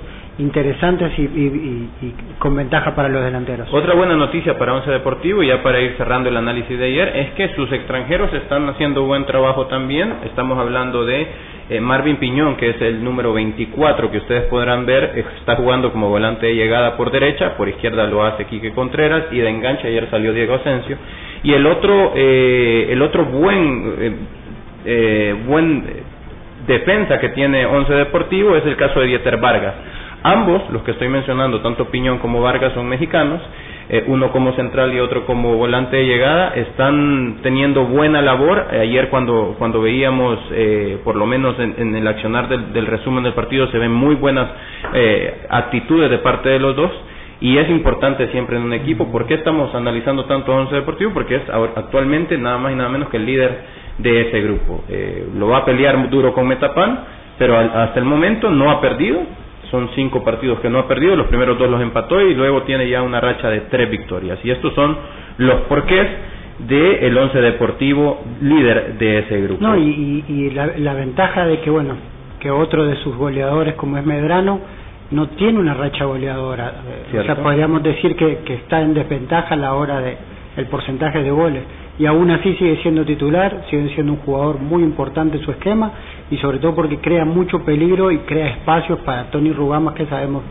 [0.41, 3.69] interesantes y, y- y- con ventaja para los delanteros.
[3.73, 7.31] Otra buena noticia para Once Deportivo, ya para ir cerrando el análisis de ayer, es
[7.33, 10.13] que sus extranjeros están haciendo buen trabajo también.
[10.25, 11.27] Estamos hablando de
[11.69, 16.09] eh, Marvin Piñón, que es el número 24, que ustedes podrán ver, está jugando como
[16.09, 20.09] volante de llegada por derecha, por izquierda lo hace Quique Contreras, y de enganche ayer
[20.11, 20.97] salió Diego Asensio.
[21.43, 24.13] Y el otro, eh, el otro buen, eh,
[24.87, 25.85] eh, buen
[26.67, 29.75] defensa que tiene Once Deportivo es el caso de Dieter Vargas.
[30.23, 33.41] Ambos, los que estoy mencionando, tanto Piñón como Vargas, son mexicanos.
[33.93, 38.69] eh, uno como central y otro como volante de llegada, están teniendo buena labor.
[38.71, 43.33] Ayer cuando, cuando veíamos, eh, por lo menos en, en el accionar del, resumen del
[43.33, 44.49] partido, se ven muy buenas
[44.95, 46.93] eh, actitudes de parte de los dos.
[47.41, 49.11] y es importante siempre en un equipo.
[49.11, 51.13] ¿Por qué estamos analizando tanto a Once Deportivo?
[51.13, 53.59] Porque es actualmente nada más y nada menos que el líder
[53.99, 54.85] de ese grupo.
[54.89, 57.01] Eh, lo va a pelear duro con Metapan,
[57.39, 59.21] pero hasta el momento no ha perdido.
[59.71, 62.89] Son cinco partidos que no ha perdido, los primeros dos los empató y luego tiene
[62.89, 64.39] ya una racha de tres victorias.
[64.43, 64.97] Y estos son
[65.39, 66.07] los porqués
[66.67, 69.63] del el Once Deportivo líder de ese grupo.
[69.63, 71.95] No, y, y, la, la, ventaja de que, bueno,
[72.41, 74.61] que otro de sus goleadores como es Medrano
[75.11, 76.75] no tiene una racha goleadora.
[77.19, 80.17] O sea, podríamos decir que, que está en desventaja a la hora de
[80.57, 81.63] el porcentaje de goles.
[82.01, 85.93] Y aún así sigue siendo titular, sigue siendo un jugador muy importante en su esquema
[86.31, 90.43] y sobre todo porque crea mucho peligro y crea espacios para Tony Rugamas que sabemos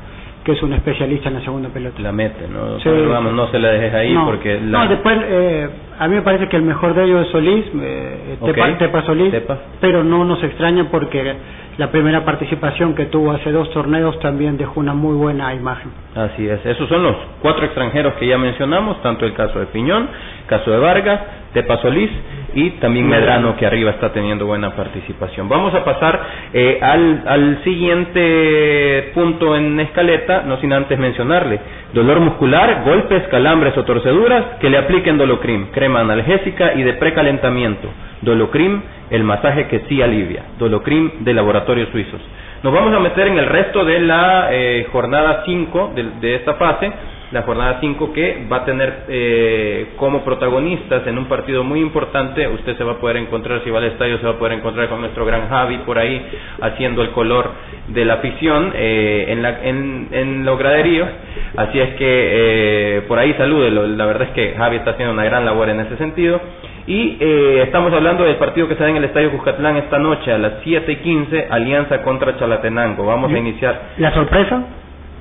[0.50, 2.02] que es un especialista en la segunda pelota.
[2.02, 2.80] La mete, ¿no?
[2.80, 2.90] Sí.
[2.90, 4.60] Vamos, no se la dejes ahí porque...
[4.60, 4.84] La...
[4.84, 8.38] No, después eh, a mí me parece que el mejor de ellos es Solís, eh,
[8.80, 9.32] Tepa, Solís,
[9.80, 11.36] pero no nos extraña porque
[11.78, 15.92] la primera participación que tuvo hace dos torneos también dejó una muy buena imagen.
[16.16, 20.10] Así es, esos son los cuatro extranjeros que ya mencionamos, tanto el caso de Piñón,
[20.48, 21.20] caso de Vargas,
[21.54, 22.10] Tepa Solís
[22.54, 25.48] y también Medrano que arriba está teniendo buena participación.
[25.50, 26.20] Vamos a pasar
[26.54, 31.60] eh, al, al siguiente punto en escaleta, no sin antes mencionarle,
[31.94, 37.90] dolor muscular, golpes, calambres o torceduras, que le apliquen Dolocrim, crema analgésica y de precalentamiento.
[38.22, 40.44] Dolocrim, el masaje que sí alivia.
[40.58, 42.22] Dolocrim de laboratorios suizos.
[42.64, 46.56] Nos vamos a meter en el resto de la eh, jornada 5 de, de esta
[46.56, 46.92] fase
[47.32, 52.48] la jornada 5 que va a tener eh, como protagonistas en un partido muy importante.
[52.48, 54.90] Usted se va a poder encontrar, si va al estadio, se va a poder encontrar
[54.90, 56.26] con nuestro gran Javi por ahí
[56.62, 57.52] haciendo el color
[57.88, 61.08] de la afición eh, en, la, en, en los graderíos.
[61.56, 63.88] Así es que eh, por ahí salúdelo.
[63.88, 66.40] La verdad es que Javi está haciendo una gran labor en ese sentido.
[66.88, 70.32] Y eh, estamos hablando del partido que se da en el Estadio Cuscatlán esta noche
[70.32, 73.06] a las 7 y 15, Alianza contra Chalatenango.
[73.06, 73.80] Vamos a iniciar.
[73.98, 74.64] ¿La sorpresa?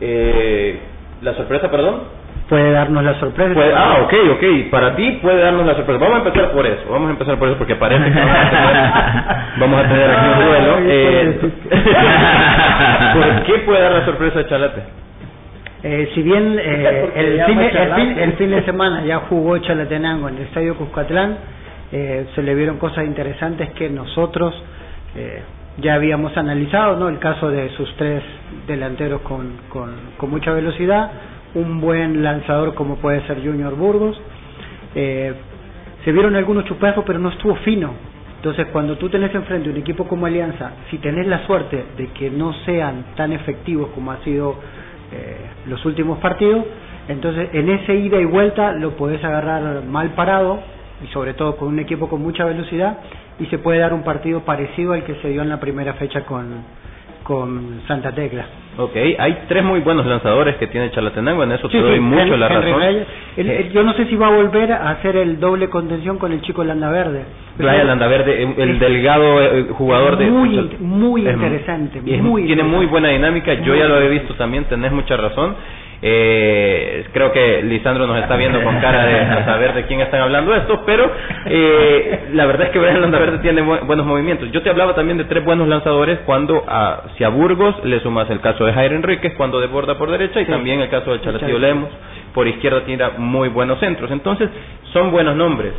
[0.01, 0.79] Eh,
[1.23, 2.03] ¿La sorpresa, perdón?
[2.49, 3.61] Puede darnos la sorpresa.
[3.77, 4.71] ah, ok, ok.
[4.71, 6.01] Para ti puede darnos la sorpresa.
[6.01, 6.83] Vamos a empezar por eso.
[6.91, 8.19] Vamos a empezar por eso porque parece que
[9.61, 10.79] vamos a tener, aquí un duelo.
[10.87, 11.39] Eh,
[13.15, 14.83] ¿Por qué puede dar la sorpresa a Chalate?
[15.83, 20.29] Eh, si bien eh, el, fin, el, fin, el, fin, de semana ya jugó Chalatenango
[20.29, 21.37] en el Estadio Cuscatlán,
[21.93, 24.55] eh, se le vieron cosas interesantes que nosotros
[25.15, 25.43] eh,
[25.81, 27.09] ya habíamos analizado, ¿no?
[27.09, 28.23] El caso de sus tres
[28.67, 31.11] delanteros con, con, mucha velocidad,
[31.55, 34.21] un buen lanzador como puede ser Junior Burgos.
[34.95, 35.33] Eh,
[36.05, 37.93] se vieron algunos chupazos, pero no estuvo fino.
[38.37, 42.31] Entonces, cuando tú tenés enfrente un equipo como Alianza, si tenés la suerte de que
[42.31, 44.57] no sean tan efectivos como ha sido
[45.13, 45.37] eh,
[45.67, 46.65] los últimos partidos,
[47.09, 50.61] entonces en ese ida y vuelta lo podés agarrar mal parado
[51.03, 52.99] y sobre todo con un equipo con mucha velocidad
[53.41, 56.23] y se puede dar un partido parecido al que se dio en la primera fecha
[56.23, 56.65] con,
[57.23, 58.47] con Santa Tecla.
[58.79, 62.49] Ok, hay tres muy buenos lanzadores que tiene Chalatenango, en eso te doy mucho la
[62.49, 62.81] razón.
[63.37, 66.41] Eh, yo no sé si va a volver a hacer el doble contención con el
[66.43, 67.25] chico Landaverde.
[67.57, 70.31] Playa Landaverde, el, delgado eh, jugador de...
[70.31, 74.93] Muy, muy interesante, muy Tiene muy buena dinámica, yo ya lo he visto también, tenés
[74.93, 75.57] mucha razón.
[76.01, 80.55] Eh, creo que Lisandro nos está viendo con cara de saber de quién están hablando
[80.55, 81.11] esto, pero
[81.47, 84.51] eh, la verdad es que Brian Landaverde tiene buenos movimientos.
[84.53, 88.31] Yo te hablaba también de tres buenos lanzadores cuando a, si a Burgos le sumas
[88.31, 91.59] el caso de Jair Enríquez cuando desborda por derecha y también el caso de Chalatillo
[91.59, 91.91] Lemos
[92.33, 94.11] por izquierda tiene muy buenos centros.
[94.11, 94.49] Entonces,
[94.93, 95.73] son buenos nombres.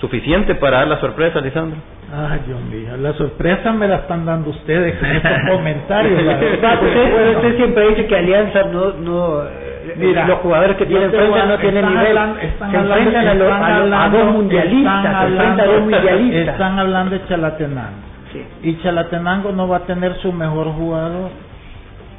[0.00, 1.78] ¿Suficiente para dar la sorpresa, Lisandro?
[2.14, 6.22] Ay, Dios mío, la sorpresa me la están dando ustedes con estos comentarios.
[6.22, 11.10] La usted, usted, siempre dice que Alianza no, no eh, Mira, los jugadores que tienen
[11.10, 12.18] frente no tienen nivel.
[12.42, 16.48] están se enfrentan a, dos mundialistas, están hablando, a dos mundialistas.
[16.48, 17.96] Están hablando de Chalatenango.
[18.30, 18.44] Sí.
[18.62, 21.30] Y Chalatenango no va a tener su mejor jugador.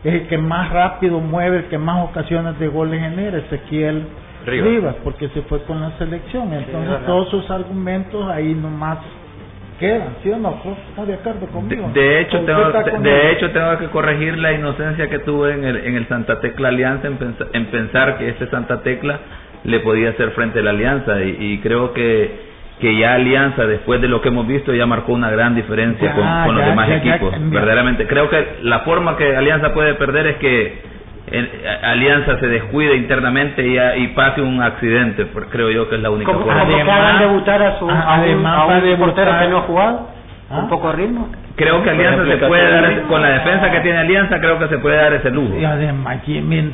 [0.03, 4.07] Es el que más rápido mueve, el que más ocasiones de goles genera, Ezequiel
[4.47, 6.51] Rivas, porque se fue con la selección.
[6.51, 8.97] Entonces todos sus argumentos ahí nomás
[9.79, 10.59] quedan, ¿sí o no?
[10.89, 11.89] ¿Está de acuerdo conmigo?
[11.93, 15.95] De, hecho, tengo, de, hecho, tengo que corregir la inocencia que tuve en el, en
[15.95, 19.19] el Santa Tecla Alianza en, pensar que ese Santa Tecla
[19.63, 24.09] le podía hacer frente a la Alianza y, creo que que ya Alianza, después de
[24.09, 27.33] lo que hemos visto, ya marcó una gran diferencia con, los demás equipos.
[27.49, 30.92] verdaderamente, creo que la forma que Alianza puede perder es que
[31.83, 36.31] Alianza se descuide internamente y, y, pase un accidente, creo yo que es la única
[36.31, 36.61] forma.
[36.61, 40.09] Además, debutar a, su, a, un, portero que no ha jugado,
[40.51, 40.59] ¿Ah?
[40.59, 41.29] un poco de ritmo.
[41.55, 44.77] Creo que Alianza se puede dar, con la defensa que tiene Alianza, creo que se
[44.79, 45.57] puede dar ese lujo.
[45.57, 46.73] Y además Jimmy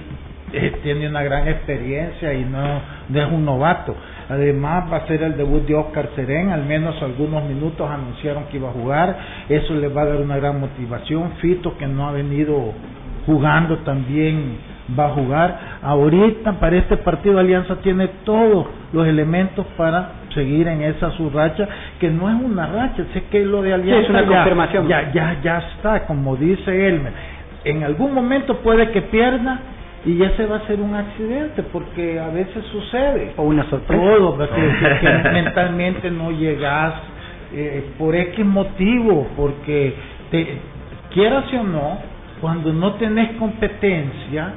[0.51, 3.95] eh, tiene una gran experiencia y no, no es un novato.
[4.29, 8.57] Además va a ser el debut de Oscar Serén, al menos algunos minutos anunciaron que
[8.57, 11.33] iba a jugar, eso le va a dar una gran motivación.
[11.39, 12.73] Fito que no ha venido
[13.25, 14.57] jugando también
[14.97, 15.59] va a jugar.
[15.81, 21.67] Ahorita para este partido Alianza tiene todos los elementos para seguir en esa su racha,
[21.99, 24.87] que no es una racha, sé que lo de Alianza es una ya, confirmación.
[24.87, 27.13] ya, ya, ya está, como dice Elmer.
[27.65, 29.59] En algún momento puede que pierda
[30.05, 33.33] y ese va a ser un accidente, porque a veces sucede.
[33.35, 34.01] O una sorpresa.
[34.01, 34.61] Todo, porque,
[35.01, 36.93] que mentalmente no llegas
[37.53, 39.93] eh, por X motivo, porque
[40.31, 40.57] te,
[41.13, 41.97] quieras o no,
[42.41, 44.53] cuando no tenés competencia,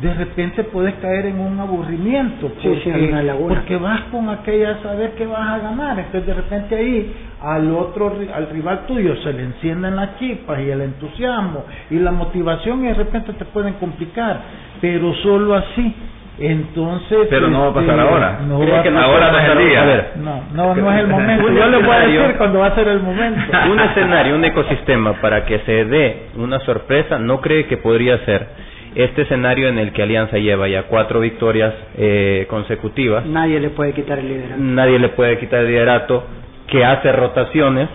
[0.00, 5.48] de repente puedes caer en un aburrimiento, porque, sí, vas con aquella saber que vas
[5.48, 10.18] a ganar, entonces de repente ahí al otro, al rival tuyo se le encienden las
[10.18, 14.40] chispas y el entusiasmo y la motivación y de repente te pueden complicar,
[14.80, 15.94] pero solo así.
[16.40, 18.38] Entonces, Pero no va a pasar este, ahora.
[18.48, 19.82] No ¿Cree va que a no ahora no es el día.
[19.82, 21.46] A ver, no, no, no es el momento.
[21.46, 23.40] Un Yo le voy a escenario- decir cuando va a ser el momento.
[23.70, 28.46] un escenario, un ecosistema para que se dé una sorpresa, ¿no cree que podría ser
[28.94, 33.26] este escenario en el que Alianza lleva ya cuatro victorias eh, consecutivas?
[33.26, 34.56] Nadie le puede quitar el liderazgo.
[34.64, 36.24] Nadie le puede quitar el liderato,
[36.68, 37.88] que hace rotaciones,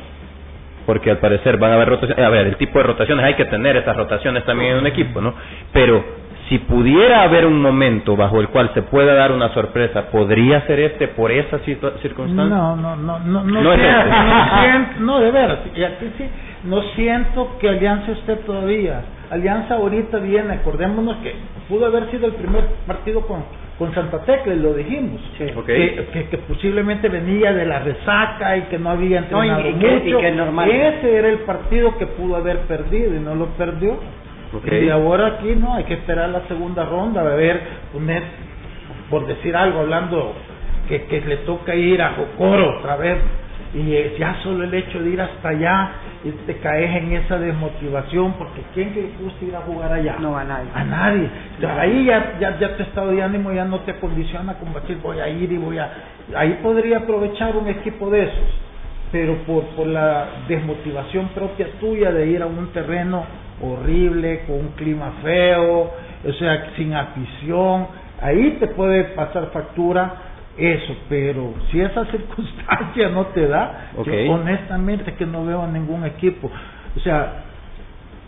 [0.86, 2.24] porque al parecer van a haber rotaciones.
[2.24, 5.20] A ver, el tipo de rotaciones, hay que tener esas rotaciones también en un equipo,
[5.20, 5.34] ¿no?
[5.74, 10.62] Pero si pudiera haber un momento bajo el cual se pueda dar una sorpresa, ¿podría
[10.68, 12.46] ser este por esa circunstancia?
[12.56, 14.10] No, no, no, no, no, No es este.
[14.10, 16.26] no siento, no, de veras, y aquí sí,
[16.66, 19.02] no siento que Alianza esté todavía.
[19.32, 21.34] Alianza ahorita viene, acordémonos que
[21.68, 23.44] pudo haber sido el primer partido con,
[23.80, 25.20] con Santa Tecla, y lo dijimos.
[25.56, 25.66] Ok.
[25.66, 29.70] Que, que, que posiblemente venía de la resaca y que no había No, y- entrenado
[29.70, 30.20] y que- mucho.
[30.20, 30.70] y que normal.
[30.70, 33.98] Ese era el partido que pudo haber perdido y no lo perdió.
[34.58, 34.72] Ok.
[34.72, 38.24] Y ahora aquí no, hay que esperar la segunda ronda, a ver, poner,
[39.10, 40.34] por decir algo, hablando
[40.88, 43.18] que, que le toca ir a Jocoro otra vez,
[43.74, 45.92] y eh, ya solo el hecho de ir hasta allá,
[46.24, 50.16] y te caes en esa desmotivación, porque ¿quién que le gusta ir a jugar allá?
[50.20, 50.70] No a nadie.
[50.74, 51.30] A nadie.
[51.56, 54.98] Entonces, ahí ya, ya, ya tu estado de ánimo ya no te acondiciona como decir
[55.04, 55.92] voy a ir y voy a...
[56.36, 58.50] Ahí podría aprovechar un equipo de esos,
[59.12, 63.26] pero por, por la desmotivación propia tuya de ir a un terreno
[63.62, 65.92] horrible, con un clima feo,
[66.28, 67.88] o sea, sin afición,
[68.22, 70.14] ahí te puede pasar factura
[70.58, 74.08] eso, pero si esa circunstancia no te da, Ok.
[74.08, 76.50] yo honestamente que no veo a ningún equipo.
[76.96, 77.44] O sea,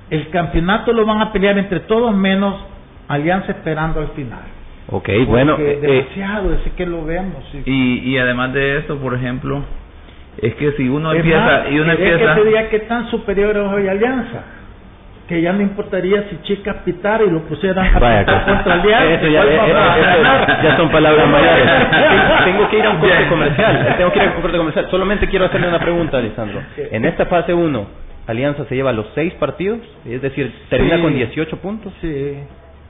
[0.09, 2.55] el campeonato lo van a pelear entre todos menos
[3.07, 4.39] Alianza esperando al final.
[4.89, 7.43] Ok, bueno, Porque eh, demasiado, es que lo vemos.
[7.51, 7.61] sí.
[7.65, 9.63] Y, y además de eso, por ejemplo,
[10.41, 13.57] es que si uno Es empieza más, y uno ¿querés empieza que que tan superior
[13.57, 14.43] hoy Alianza?
[15.27, 18.73] Que ya no importaría si Chicas pitara y lo pusieran a Vaya, pitar que- contra
[18.75, 19.13] Alianza.
[19.13, 21.65] eso ya, eh, eso ya son palabras mayores.
[22.45, 23.93] Tengo- que ir a un corte comercial.
[23.97, 24.87] Tengo que ir a un corte comercial.
[24.89, 26.61] Solamente quiero hacerle una pregunta, Lisandro.
[26.77, 27.87] En esta fase 1,
[28.25, 31.01] Alianza se lleva los seis partidos, es decir, termina Sí.
[31.01, 32.37] con 18 puntos, Sí,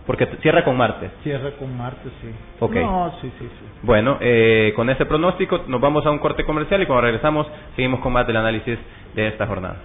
[0.06, 1.10] porque cierra con Marte.
[1.24, 2.30] cierra con Marte, sí.
[2.60, 2.76] Ok.
[2.76, 3.66] No, sí, sí, sí.
[3.82, 8.00] Bueno, eh, con ese pronóstico nos vamos a un corte comercial y cuando regresamos seguimos
[8.00, 8.78] con más del análisis
[9.16, 9.78] de esta jornada.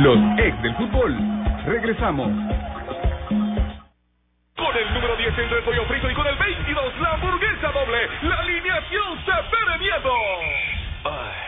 [0.00, 1.16] Los ex del fútbol.
[1.66, 2.28] Regresamos.
[4.56, 8.08] Con el número 10 entre el pollo frito y con el 22 la hamburguesa doble.
[8.22, 10.12] La alineación se ve miedo.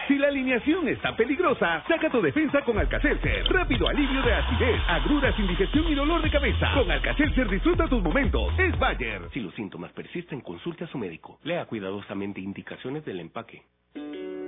[0.07, 3.47] Si la alineación está peligrosa, saca tu defensa con Alcacelser.
[3.49, 6.71] Rápido alivio de acidez, agruras, indigestión y dolor de cabeza.
[6.75, 8.57] Con Alcacelser disfruta tus momentos.
[8.59, 9.23] Es Bayer.
[9.33, 11.41] Si los síntomas persisten, consulte a su médico.
[11.43, 13.63] Lea cuidadosamente indicaciones del empaque.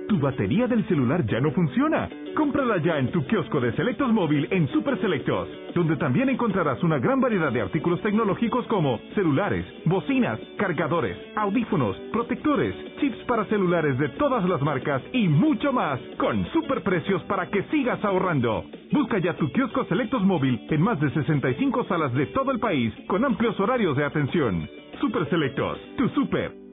[0.09, 2.09] Tu batería del celular ya no funciona.
[2.35, 6.97] Cómprala ya en tu kiosco de Selectos Móvil en Super Selectos, donde también encontrarás una
[6.97, 14.09] gran variedad de artículos tecnológicos como celulares, bocinas, cargadores, audífonos, protectores, chips para celulares de
[14.09, 18.63] todas las marcas y mucho más, con super precios para que sigas ahorrando.
[18.91, 22.91] Busca ya tu kiosco Selectos Móvil en más de 65 salas de todo el país,
[23.07, 24.67] con amplios horarios de atención.
[24.99, 26.68] Super Selectos, tu super.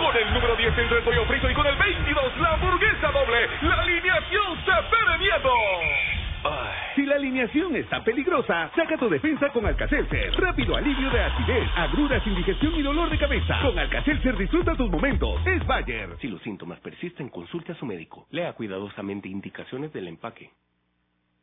[0.00, 3.48] Con el número 10 entre el pollo frito y con el 22 la hamburguesa doble.
[3.60, 5.52] La alineación se ve miedo.
[6.94, 10.32] Si la alineación está peligrosa, saca tu defensa con Alcacelser.
[10.40, 13.58] Rápido alivio de acidez, agruras, indigestión y dolor de cabeza.
[13.60, 15.46] Con Alcacelser disfruta tus momentos.
[15.46, 16.16] Es Bayer.
[16.22, 18.26] Si los síntomas persisten, consulte a su médico.
[18.30, 20.50] Lea cuidadosamente indicaciones del empaque.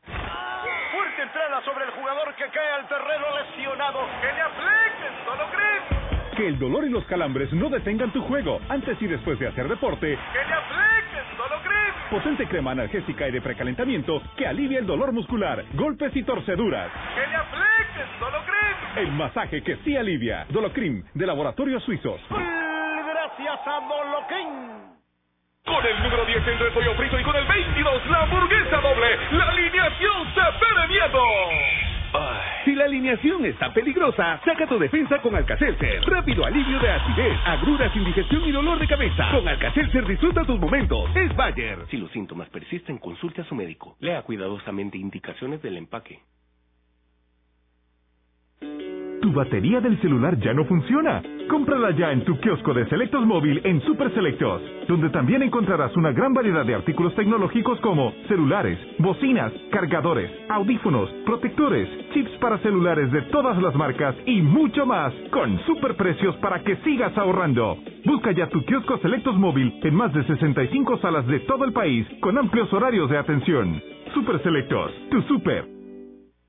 [0.03, 3.99] Fuerte entrada sobre el jugador que cae al terreno lesionado.
[4.19, 6.16] Que le apliquen solo grip.
[6.37, 9.67] Que el dolor y los calambres no detengan tu juego antes y después de hacer
[9.67, 10.19] deporte.
[10.31, 11.95] Que le apliquen solo grip.
[12.11, 16.91] Potente crema analgésica y de precalentamiento que alivia el dolor muscular, golpes y torceduras.
[17.15, 18.97] Que le apliquen solo grip.
[18.97, 20.45] El masaje que sí alivia.
[20.49, 22.21] Dolocrim, de Laboratorios Suizos.
[22.29, 24.77] Gracias a Doloquín.
[25.65, 29.49] Con el número 10 el pollo frito y con el 22 la hamburguesa doble, la
[29.49, 31.96] alineación se pone miedo.
[32.65, 36.01] Si la alineación está peligrosa, saca tu defensa con Alcacelser.
[36.05, 39.29] Rápido alivio de acidez, agruras, indigestión y dolor de cabeza.
[39.31, 41.09] Con Alcacelser disfruta tus momentos.
[41.15, 41.85] Es Bayer.
[41.89, 43.95] Si los síntomas persisten, consulte a su médico.
[43.99, 46.19] Lea cuidadosamente indicaciones del empaque.
[49.27, 51.21] ¿Tu batería del celular ya no funciona?
[51.49, 56.13] Cómprala ya en tu kiosco de Selectos Móvil en Super Selectos, donde también encontrarás una
[56.13, 63.23] gran variedad de artículos tecnológicos como celulares, bocinas, cargadores, audífonos, protectores, chips para celulares de
[63.23, 67.79] todas las marcas y mucho más, con super precios para que sigas ahorrando.
[68.05, 72.07] Busca ya tu kiosco Selectos Móvil en más de 65 salas de todo el país,
[72.21, 73.81] con amplios horarios de atención.
[74.13, 75.76] Super Selectos, tu super.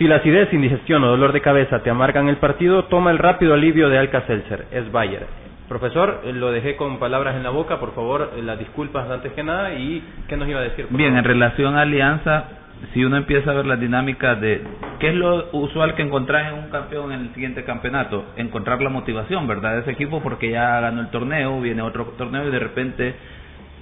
[0.00, 3.52] Si la acidez, indigestión o dolor de cabeza te amargan el partido, toma el rápido
[3.52, 5.26] alivio de Alka-Seltzer, es Bayer.
[5.68, 9.30] Profesor, eh, lo dejé con palabras en la boca, por favor, eh, las disculpas antes
[9.34, 10.86] que nada y ¿qué nos iba a decir?
[10.88, 12.44] Bien, en relación a Alianza,
[12.94, 14.62] si uno empieza a ver las dinámicas de
[15.00, 18.88] qué es lo usual que encontrás en un campeón en el siguiente campeonato, encontrar la
[18.88, 19.74] motivación, ¿verdad?
[19.74, 23.14] De ese equipo porque ya ganó el torneo, viene otro torneo y de repente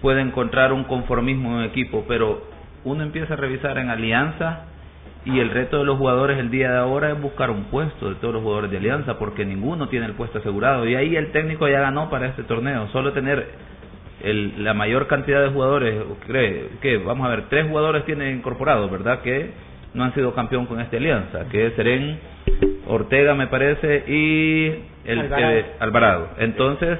[0.02, 2.42] puede encontrar un conformismo en el equipo, pero
[2.82, 4.64] uno empieza a revisar en Alianza
[5.24, 8.14] y el reto de los jugadores el día de ahora es buscar un puesto de
[8.16, 10.86] todos los jugadores de Alianza porque ninguno tiene el puesto asegurado.
[10.86, 12.88] Y ahí el técnico ya ganó para este torneo.
[12.88, 13.46] Solo tener
[14.22, 18.90] el, la mayor cantidad de jugadores cree que vamos a ver tres jugadores tienen incorporados
[18.90, 19.50] verdad que
[19.94, 22.18] no han sido campeón con esta alianza que es Seren
[22.88, 25.64] Ortega me parece y el Alvarado.
[25.78, 26.28] Alvarado.
[26.38, 26.98] Entonces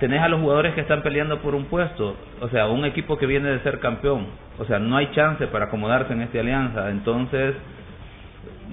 [0.00, 3.26] tenés a los jugadores que están peleando por un puesto, o sea, un equipo que
[3.26, 4.26] viene de ser campeón,
[4.58, 7.54] o sea, no hay chance para acomodarse en esta alianza, entonces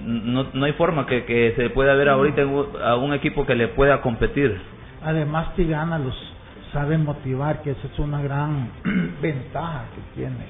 [0.04, 2.42] no, no hay forma que, que se pueda ver ahorita
[2.84, 4.60] a un equipo que le pueda competir.
[5.02, 6.14] Además, Tigana los
[6.72, 8.70] sabe motivar, que esa es una gran
[9.22, 10.44] ventaja que tiene,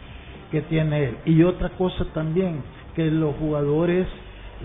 [0.50, 1.16] que tiene él.
[1.24, 2.62] Y otra cosa también,
[2.94, 4.06] que los jugadores,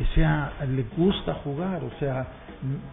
[0.02, 2.26] o sea, les gusta jugar, o sea,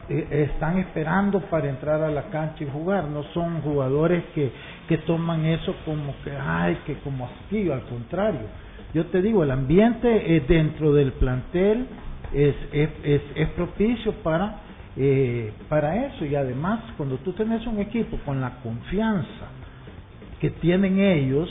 [0.09, 4.51] están esperando para entrar a la cancha y jugar, no son jugadores que,
[4.89, 8.47] que toman eso como que, ay, que como hastío, al contrario.
[8.95, 11.87] Yo te digo, el ambiente eh, dentro del plantel
[12.33, 14.63] es, es, es, es propicio para
[14.99, 16.25] eh, para eso.
[16.25, 19.49] Y además cuando tú tenés un equipo con la confianza
[20.41, 21.49] que tienen ellos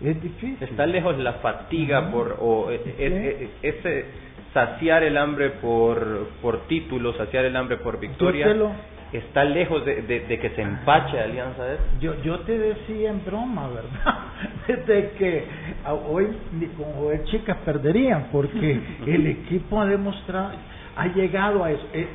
[0.00, 0.56] es difícil.
[0.60, 4.04] Está lejos la fatiga por o eh, eh, eh, ese
[4.54, 8.46] saciar el hambre por por títulos, saciar el hambre por victoria.
[8.54, 8.72] Lo-
[9.12, 13.24] Está lejos de, de- de que se empache Alianza de yo yo te decía en
[13.24, 14.14] broma verdad
[14.68, 15.44] desde que
[16.08, 20.52] hoy ni con Joel chicas perderían porque el equipo ha demostrado
[20.96, 22.06] ha llegado a eso Eh,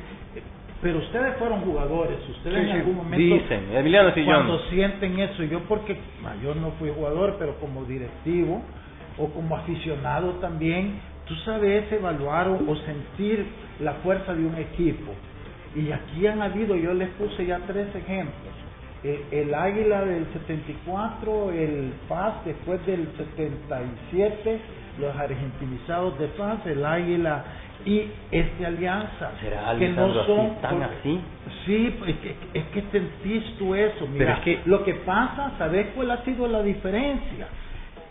[0.80, 4.34] pero ustedes fueron jugadores ustedes Sí, en algún momento Dicen, Emiliano Sillón.
[4.46, 8.62] cuando sienten eso yo porque ah, yo no fui jugador pero como directivo
[9.18, 13.44] o como aficionado también tú sabes evaluar o, o sentir
[13.80, 15.12] la fuerza de un equipo
[15.74, 18.54] y aquí han habido yo les puse ya tres ejemplos
[19.04, 24.58] Eh, el Águila del 74 el Paz después del 77
[24.98, 27.44] los argentinizados de Paz el Águila
[27.84, 31.20] y este Alianza ¿Será, que no Alessandro, así, son tan así?
[31.66, 34.06] Sí, es que, es que sentís tú eso.
[34.08, 37.46] Mira, Pero es que- lo que pasa, ¿sabes cuál ha sido la diferencia?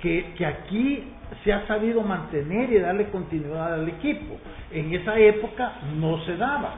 [0.02, 1.04] Que, que aquí
[1.44, 4.38] se ha sabido mantener y darle continuidad al equipo.
[4.72, 6.76] En esa época no se daba.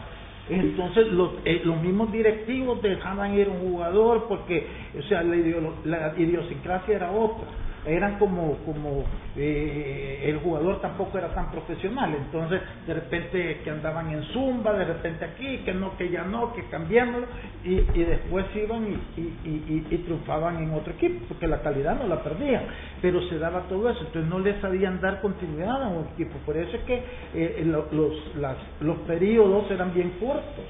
[0.50, 4.66] Entonces los, eh, los mismos directivos dejaban ir un jugador porque,
[4.98, 7.48] o sea, la, idiosincrasia era otra.
[7.88, 12.14] Eran como, como eh, el jugador tampoco era tan profesional.
[12.16, 16.54] Entonces, de repente que andaban en zumba, de repente aquí, que no, que ya no,
[16.54, 17.28] que cambiándolo,
[17.64, 22.08] y, y después iban y, y, y- triunfaban en otro equipo, porque la calidad no
[22.08, 22.64] la perdían.
[23.02, 26.38] Pero se daba todo eso, entonces no les sabían dar continuidad a un equipo.
[26.46, 30.66] Por eso es que eh, lo- los, las, los periodos eran bien cortos.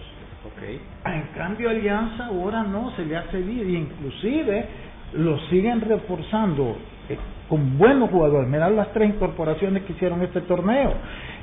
[1.05, 4.65] En cambio Alianza ahora no, se le hace y inclusive
[5.13, 6.77] lo siguen reforzando
[7.09, 7.17] eh,
[7.49, 8.49] con buenos jugadores.
[8.49, 10.93] Mirad las tres incorporaciones que hicieron este torneo.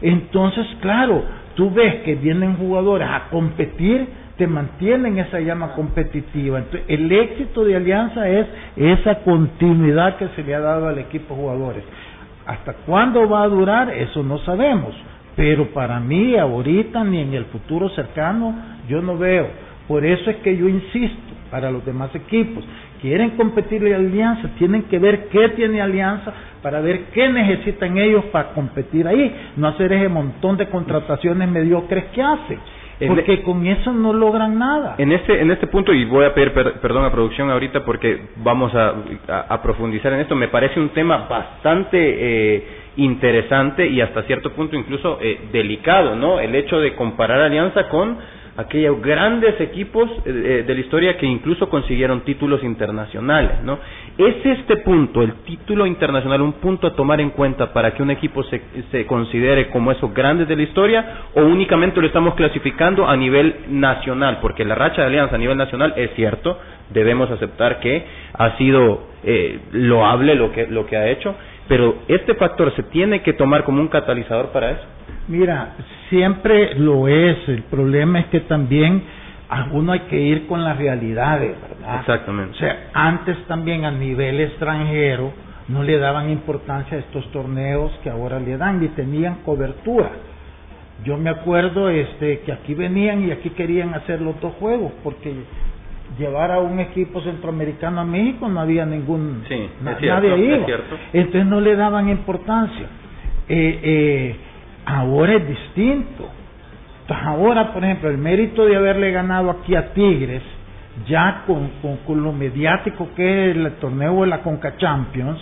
[0.03, 1.23] Entonces, claro,
[1.55, 4.07] tú ves que vienen jugadores a competir,
[4.37, 6.59] te mantienen esa llama competitiva.
[6.59, 8.47] Entonces, el éxito de Alianza es
[8.77, 11.85] esa continuidad que se le ha dado al equipo jugadores.
[12.47, 13.91] ¿Hasta cuándo va a durar?
[13.91, 14.95] Eso no sabemos.
[15.37, 18.55] Pero para mí, ahorita ni en el futuro cercano,
[18.89, 19.49] yo no veo.
[19.89, 22.65] Por eso es que yo insisto para los demás equipos.
[23.05, 26.33] Quieren competir la alianza, tienen que ver qué tiene alianza
[26.63, 32.07] para ver qué necesitan ellos para competir ahí, no hacer ese montón de contrataciones mediocres
[32.15, 32.59] que hacen.
[33.07, 34.95] Porque con eso no logran nada.
[34.97, 38.75] En este, en este punto, y voy a pedir perdón a producción ahorita porque vamos
[38.75, 38.95] a,
[39.51, 44.77] a, profundizar en esto, me parece un tema bastante eh, interesante y hasta cierto punto
[44.77, 46.41] incluso eh, delicado, ¿no?
[46.41, 48.17] El hecho de comparar Alianza con
[48.57, 53.79] aquellos grandes equipos eh, eh, de la historia que incluso consiguieron títulos internacionales, ¿no?
[54.17, 58.11] ¿Es este punto, el título internacional, un punto a tomar en cuenta para que un
[58.11, 63.09] equipo se, se considere como esos grandes de la historia o únicamente lo estamos clasificando
[63.09, 64.39] a nivel nacional?
[64.41, 66.59] Porque la racha de alianza a nivel nacional es cierto,
[66.91, 71.35] debemos aceptar que ha sido eh, loable lo que, lo que ha hecho,
[71.69, 74.85] pero este factor se tiene que tomar como un catalizador para eso.
[75.29, 75.75] Mira,
[76.11, 77.49] siempre lo es.
[77.49, 79.03] El problema es que también
[79.49, 82.01] a uno hay que ir con las realidades, ¿verdad?
[82.01, 82.53] Exactamente.
[82.53, 85.33] O sea, antes también a nivel extranjero
[85.69, 90.11] no le daban importancia a estos torneos que ahora le dan y tenían cobertura.
[91.05, 95.35] Yo me acuerdo este que aquí venían y aquí querían hacer los dos juegos porque
[96.19, 100.67] llevar a un equipo centroamericano a México no había ningún sí, nadie iba.
[101.13, 102.87] Entonces no le daban importancia.
[103.49, 104.37] Eh, eh,
[104.87, 106.29] Ahora es distinto.
[107.03, 110.43] Entonces ahora, por ejemplo, el mérito de haberle ganado aquí a Tigres,
[111.07, 111.71] ya con,
[112.07, 115.39] con, lo mediático que es el torneo de la Conca Champions,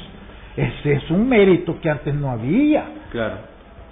[0.57, 2.85] ese es un mérito que antes no había.
[3.11, 3.37] Claro.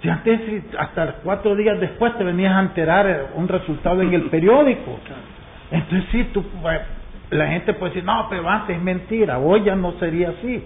[0.01, 4.99] Si antes, hasta cuatro días después te venías a enterar un resultado en el periódico.
[5.71, 6.43] Entonces sí, tú,
[7.31, 10.63] la gente puede decir, no, pero antes es mentira, hoy ya no sería así.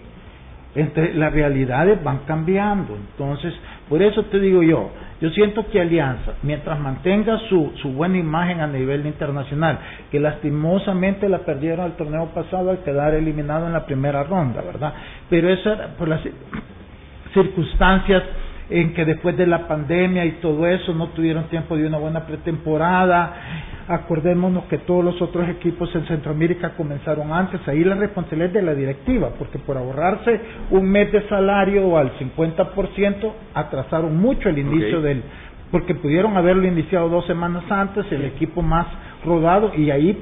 [0.74, 2.96] Entre, las realidades van cambiando.
[2.96, 3.54] Entonces,
[3.88, 4.90] por eso te digo yo,
[5.22, 9.80] yo siento que Alianza, mientras mantenga su, su buena imagen a nivel internacional,
[10.12, 14.94] que lastimosamente la perdieron el torneo pasado al quedar eliminado en la primera ronda, ¿verdad?
[15.30, 16.20] Pero eso era por las
[17.34, 18.24] circunstancias
[18.70, 22.26] en que después de la pandemia y todo eso no tuvieron tiempo de una buena
[22.26, 23.34] pretemporada.
[23.88, 27.62] Acordémonos que todos los otros equipos en Centroamérica comenzaron antes.
[27.68, 30.42] Ahí la responsabilidad es de la directiva, porque por ahorrarse
[30.72, 35.22] un mes de salario al 50% atrasaron mucho el inicio del,
[35.70, 38.88] porque pudieron haberlo iniciado dos semanas antes, el equipo más
[39.24, 40.18] rodado, y ahí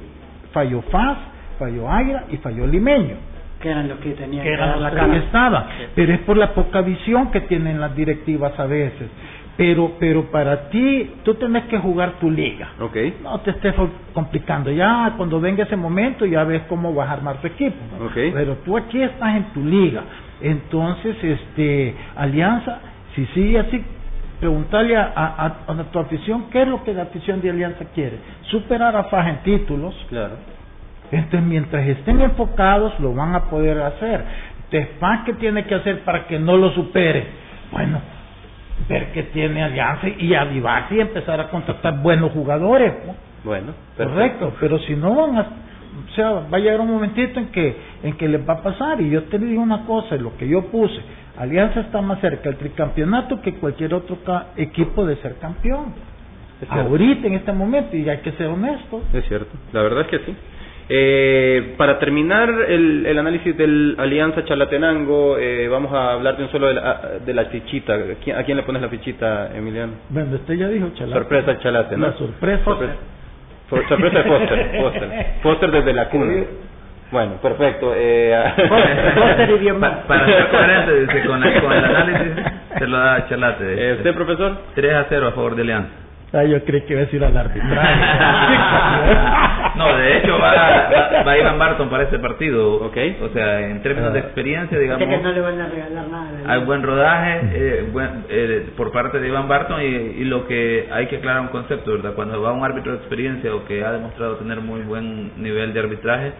[0.52, 1.18] falló FAS,
[1.58, 3.33] falló Agra y falló Limeño
[3.64, 5.16] que eran los que tenían que, la cara.
[5.16, 5.68] estaba.
[5.96, 9.08] Pero es por la poca visión que tienen las directivas a veces.
[9.56, 12.72] Pero, pero para ti, tú tienes que jugar tu liga.
[12.78, 13.20] Okay.
[13.24, 13.74] No te estés
[14.14, 14.70] complicando.
[14.70, 17.78] Ya cuando venga ese momento, ya ves cómo vas a armar tu equipo.
[18.14, 20.04] Pero tú aquí estás en tu liga.
[20.42, 22.80] Entonces, este, Alianza,
[23.16, 23.82] si sigue así,
[24.42, 28.18] preguntarle a, a, a, tu afición qué es lo que la afición de Alianza quiere.
[28.50, 29.96] Superar a Faja en títulos.
[30.10, 30.36] Claro
[31.18, 34.24] entonces, mientras estén enfocados, lo van a poder hacer.
[34.72, 37.26] Entonces, ¿qué tiene que hacer para que no lo supere?
[37.72, 38.00] Bueno,
[38.90, 42.94] ver que tiene alianza y avivarse y empezar a contratar buenos jugadores.
[43.44, 44.54] Bueno, correcto.
[44.60, 48.18] Pero si no van a, o sea, va a llegar un momentito en que en
[48.18, 49.02] que les va a pasar.
[49.02, 51.00] Y yo te digo una cosa, lo que yo puse,
[51.38, 54.18] Alianza está más cerca del tricampeonato que cualquier otro
[54.58, 55.94] equipo de ser campeón.
[56.70, 59.02] Ahorita, en este momento, y hay que ser honesto.
[59.14, 60.36] Es cierto, la verdad es que sí.
[60.90, 66.52] Eh, para terminar el, el, análisis del Alianza Chalatenango, eh, vamos a hablar de un
[66.52, 67.94] solo de la, de la fichita.
[67.94, 69.94] ¿A quién le pones la fichita, Emiliano?
[70.10, 71.20] Bueno, usted ya dijo Chalate.
[71.20, 72.08] Sorpresa Chalate, ¿no?
[72.08, 72.64] La sorpresa.
[72.66, 72.96] Sorpresa,
[73.88, 75.10] sorpresa de Foster, Foster.
[75.42, 76.44] Foster desde la cuna.
[77.12, 77.94] Bueno, perfecto.
[77.96, 79.72] Eh, Foster y
[80.08, 82.44] Para ser coherente con, el, con el análisis,
[82.78, 83.90] se lo da Chalate.
[83.90, 84.58] Eh, ¿Usted, profesor?
[84.76, 85.90] 3 a 0 a favor de Alianza.
[86.34, 88.02] Ah, yo creí que iba a decir al arbitraje.
[89.76, 92.76] no, de hecho va, va, Iván Barton para este partido.
[92.76, 92.98] ¿ok?
[93.22, 94.24] O sea, en términos de ah.
[94.24, 95.08] experiencia, digamos.
[95.08, 96.30] que no le van a regalar nada.
[96.48, 100.88] Hay buen rodaje eh, buen, eh, por parte de Iván Barton y, y, lo que
[100.92, 102.14] hay que aclarar un concepto, ¿verdad?
[102.14, 105.80] Cuando va un árbitro de experiencia o que ha demostrado tener muy buen nivel de
[105.80, 106.34] arbitraje,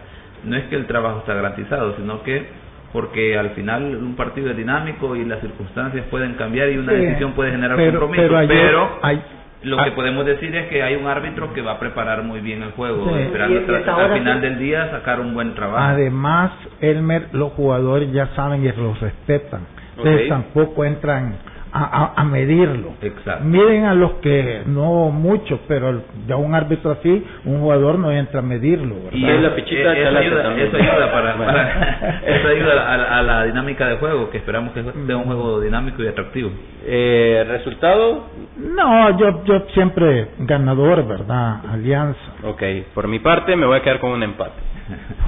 [0.44, 4.56] no es que el trabajo está garantizado, sino que porque al final un partido es
[4.56, 9.20] dinámico y las circunstancias pueden cambiar y una decisión puede generar compromiso, pero, pero hay,
[9.64, 9.94] lo que ah.
[9.94, 13.16] podemos decir es que hay un árbitro que va a preparar muy bien el juego,
[13.16, 13.60] esperando
[13.96, 15.82] al final del día sacar un buen trabajo.
[15.82, 19.62] Además, Elmer, los jugadores ya saben y los respetan.
[19.96, 21.36] Entonces tampoco entran
[21.76, 22.92] a, a, medirlo.
[23.02, 23.44] Exacto.
[23.44, 28.38] Miren a los que no mucho, pero ya un árbitro así, un jugador no entra
[28.38, 28.94] a medirlo.
[28.96, 29.10] ¿verdad?
[29.12, 30.68] Y es la pichita Eh, eso ayuda, también.
[30.68, 34.82] eso ayuda para, para- eso ayuda a, a la dinámica de juego, que esperamos que
[34.84, 36.50] sea un juego dinámico y atractivo.
[36.86, 38.28] Eh, ¿Resultado?
[38.56, 41.56] No, yo, yo siempre ganador, ¿verdad?
[41.72, 42.20] Alianza.
[42.44, 42.62] Ok,
[42.94, 44.52] por mi parte me voy a quedar con un empate.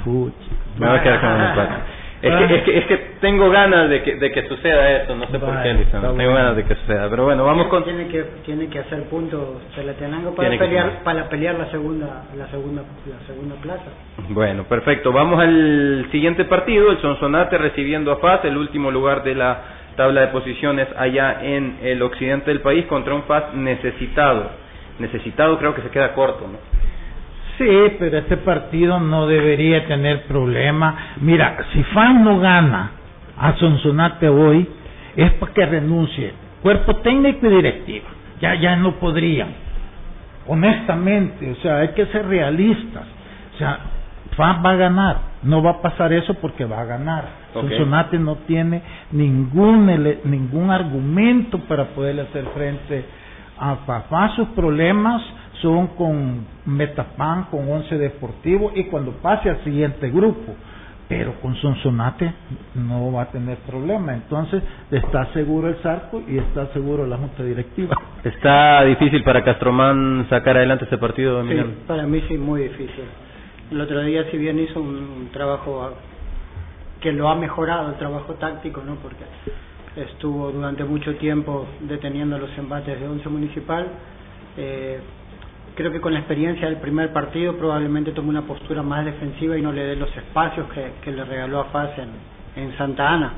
[0.05, 0.33] Puch.
[0.79, 1.75] Me voy a quedar con un empate.
[2.23, 5.27] Es que, es que, es que tengo ganas de que, de que suceda eso, no
[5.27, 7.11] sé por qué, está Tengo ganas de que suceda.
[7.11, 7.85] Pero bueno, vamos con...
[7.85, 12.47] tiene que tiene que hacer puntos Chalatenango para Tiene pelear para pelear la segunda la
[12.49, 13.91] segunda la segunda plaza.
[14.31, 15.13] Bueno, perfecto.
[15.13, 19.63] Vamos al siguiente partido, el Sonsonate recibiendo a FAS, el último lugar de la
[19.97, 24.51] tabla de posiciones allá en el occidente del país contra un FAS necesitado.
[24.99, 26.59] Necesitado creo que se queda corto, ¿no?
[27.59, 31.15] Sí, pero este partido no debería tener problema.
[31.21, 32.91] Mira, si FAN no gana
[33.39, 34.69] a Sonsonate hoy,
[35.17, 36.33] es para que renuncie
[36.63, 38.07] cuerpo técnico y directivo.
[38.41, 39.49] Ya, ya no podrían.
[40.47, 43.05] Honestamente, o sea, hay que ser realistas.
[43.55, 43.79] O sea,
[44.37, 45.17] FAN va a ganar.
[45.43, 47.25] No va a pasar eso porque va a ganar.
[47.55, 47.63] Ok.
[47.63, 48.83] Sonsonate no tiene
[49.13, 49.87] ningún
[50.25, 53.07] ningún argumento para poderle hacer frente
[53.59, 54.29] a FAFA.
[54.37, 55.23] Sus problemas
[55.63, 60.55] son con Metapan, con Once Deportivo y cuando pase al siguiente grupo.
[61.09, 62.33] Pero con Sonsonate
[62.75, 64.13] no va a tener problema.
[64.13, 67.97] Entonces está seguro el Zarco y está seguro la Junta Directiva.
[68.25, 71.55] Está difícil para Castromán sacar adelante este partido, Sí,
[71.87, 73.05] para mí sí muy difícil.
[73.71, 75.93] El otro día si bien hizo un, un trabajo
[77.01, 78.97] que lo ha mejorado el trabajo táctico, ¿no?
[78.97, 79.25] Porque
[79.97, 83.87] estuvo durante mucho tiempo deteniendo los embates de Once Municipal.
[84.57, 85.01] Eh,
[85.77, 89.63] creo que con la experiencia del primer partido probablemente tomó una postura más defensiva y
[89.63, 93.33] no le dé los espacios que, que le regaló a Faz en, en Santa Ana.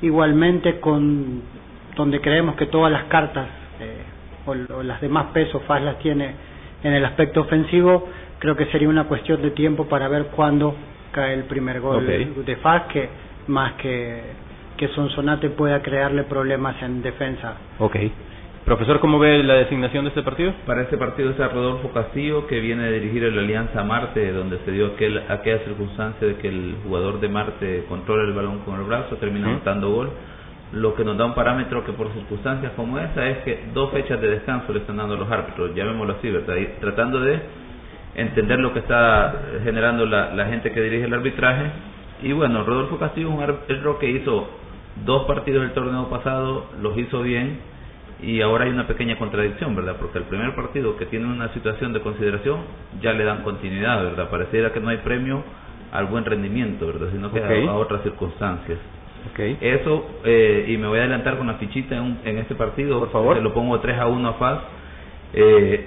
[0.00, 1.42] Igualmente con
[1.96, 3.46] donde creemos que todas las cartas
[3.80, 4.02] eh,
[4.46, 6.34] o, o las demás pesos Faz las tiene
[6.82, 8.08] en el aspecto ofensivo,
[8.38, 10.74] creo que sería una cuestión de tiempo para ver cuándo
[11.12, 13.08] cae el primer gol de Faz, que
[13.48, 14.22] más que
[14.76, 17.54] que Sonsonate pueda crearle problemas en defensa.
[17.78, 17.96] Ok.
[18.64, 20.54] Profesor, ¿cómo ve la designación de este partido?
[20.66, 24.70] Para este partido está Rodolfo Castillo, que viene de dirigir el Alianza Marte, donde se
[24.70, 28.86] dio aquel, aquella circunstancia de que el jugador de Marte controla el balón con el
[28.86, 30.10] brazo, termina anotando gol.
[30.74, 34.20] Lo que nos da un parámetro que por circunstancias como esa es que dos fechas
[34.20, 36.54] de descanso le están dando los árbitros, llamémoslo así, ¿verdad?
[36.54, 37.40] Y tratando de
[38.14, 41.64] entender lo que está generando la, la gente que dirige el arbitraje.
[42.22, 44.48] Y bueno, Rodolfo Castillo es un árbitro que hizo
[45.04, 47.71] dos partidos del torneo pasado, los hizo bien,
[48.22, 49.96] y ahora hay una pequeña contradicción, ¿verdad?
[49.98, 52.58] Porque el primer partido que tiene una situación de consideración
[53.00, 54.30] ya le dan continuidad, ¿verdad?
[54.30, 55.42] Pareciera que no hay premio
[55.92, 57.08] al buen rendimiento, ¿verdad?
[57.12, 57.68] Sino que a- Ok.
[57.68, 58.78] a, otras circunstancias.
[59.32, 59.40] Ok.
[59.60, 62.98] Eso, eh, y me voy a adelantar con la fichita en este partido.
[63.00, 63.36] Por favor.
[63.36, 64.58] Se lo pongo 3 a 1 a FAS.
[65.34, 65.86] Eh,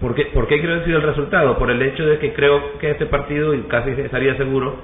[0.00, 1.58] ¿por, qué, ¿Por qué quiero decir el resultado?
[1.58, 4.76] Por el hecho de que creo que este partido, y casi estaría seguro,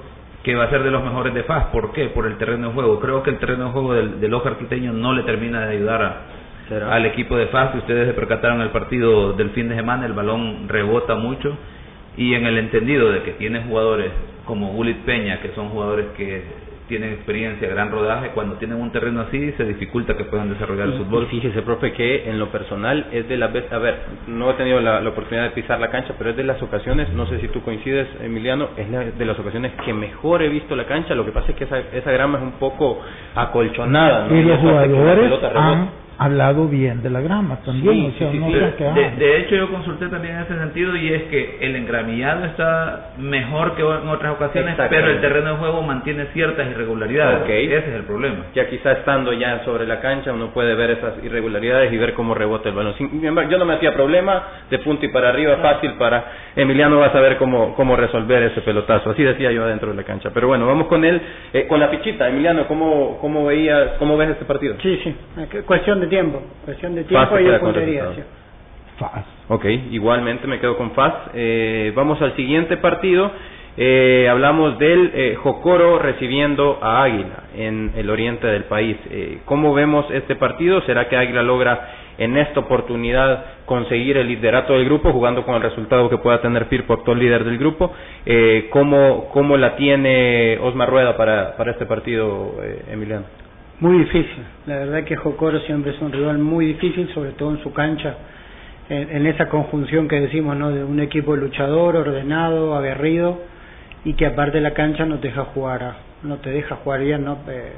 [0.43, 1.65] que va a ser de los mejores de FAS.
[1.65, 2.07] ¿Por qué?
[2.07, 2.99] Por el terreno de juego.
[2.99, 6.01] Creo que el terreno de juego del, del Ojo Arquiteño no le termina de ayudar
[6.01, 6.21] a,
[6.69, 6.93] ¿Será?
[6.93, 7.75] al equipo de FAS.
[7.75, 11.57] Ustedes se percataron el partido del fin de semana, el balón rebota mucho.
[12.15, 14.11] Y en el entendido de que tiene jugadores
[14.45, 16.43] como Gulit Peña, que son jugadores que
[16.87, 20.93] tienen experiencia, gran rodaje, cuando tienen un terreno así se dificulta que puedan desarrollar el
[20.95, 21.23] fútbol.
[21.23, 23.95] y fíjese, profe, que en lo personal es de las veces, a ver,
[24.27, 27.07] no he tenido la, la oportunidad de pisar la cancha, pero es de las ocasiones,
[27.13, 30.75] no sé si tú coincides, Emiliano, es la- de las ocasiones que mejor he visto
[30.75, 31.15] la cancha.
[31.15, 32.99] Lo que pasa es que esa, esa grama es un poco
[33.33, 34.35] acolchonada, ¿no?
[34.35, 37.93] Y los jugadores han hablado bien de la grama también.
[37.93, 38.53] Sí, o sea, sí, sí, no sí.
[38.77, 43.13] se De, hecho, yo consulté también en ese sentido y es que el engramillado está
[43.17, 47.41] mejor que en otras ocasiones, pero el terreno de juego mantiene ciertas irregularidades.
[47.43, 47.49] Ok.
[47.49, 48.45] Ese es el problema.
[48.53, 52.33] Ya quizá estando ya sobre la cancha uno puede ver esas irregularidades y ver cómo
[52.33, 52.93] rebota el balón.
[52.97, 56.99] Sin embargo, yo no me hacía problema, de punto y para arriba, fácil para Emiliano
[56.99, 59.09] va a saber cómo, cómo resolver ese pelotazo.
[59.11, 60.29] Así decía yo adentro de la cancha.
[60.33, 61.19] Pero bueno, vamos con él,
[61.53, 62.29] eh, con la fichita.
[62.29, 64.75] Emiliano, ¿cómo, cómo, veías, ¿cómo ves este partido?
[64.81, 65.15] Sí, sí,
[65.49, 68.05] que- cuestión de tiempo, cuestión de tiempo y de puntería.
[68.97, 69.25] Faz.
[69.47, 71.13] Ok, igualmente me quedo con Faz.
[71.33, 73.31] Eh, vamos al siguiente partido.
[73.75, 78.97] Eh, hablamos del eh, Jocoro recibiendo a Águila en el oriente del país.
[79.09, 80.81] Eh, ¿Cómo vemos este partido?
[80.81, 81.89] ¿Será que Águila logra
[82.19, 86.65] en esta oportunidad conseguir el liderato del grupo, jugando con el resultado que pueda tener
[86.65, 87.91] Firpo, actual líder del grupo?
[88.27, 93.42] Eh, ¿cómo, ¿Cómo la tiene Osmar Rueda para, para este partido, eh, Emiliano?
[93.79, 94.43] Muy difícil.
[94.65, 98.15] La verdad que Jocoro siempre es un rival muy difícil, sobre todo en su cancha,
[98.89, 100.69] en, en esa conjunción que decimos, ¿no?
[100.69, 103.39] De un equipo luchador, ordenado, aguerrido
[104.05, 107.39] y que aparte la cancha no te deja jugar, no te deja jugar bien, ¿no?
[107.49, 107.71] Eh,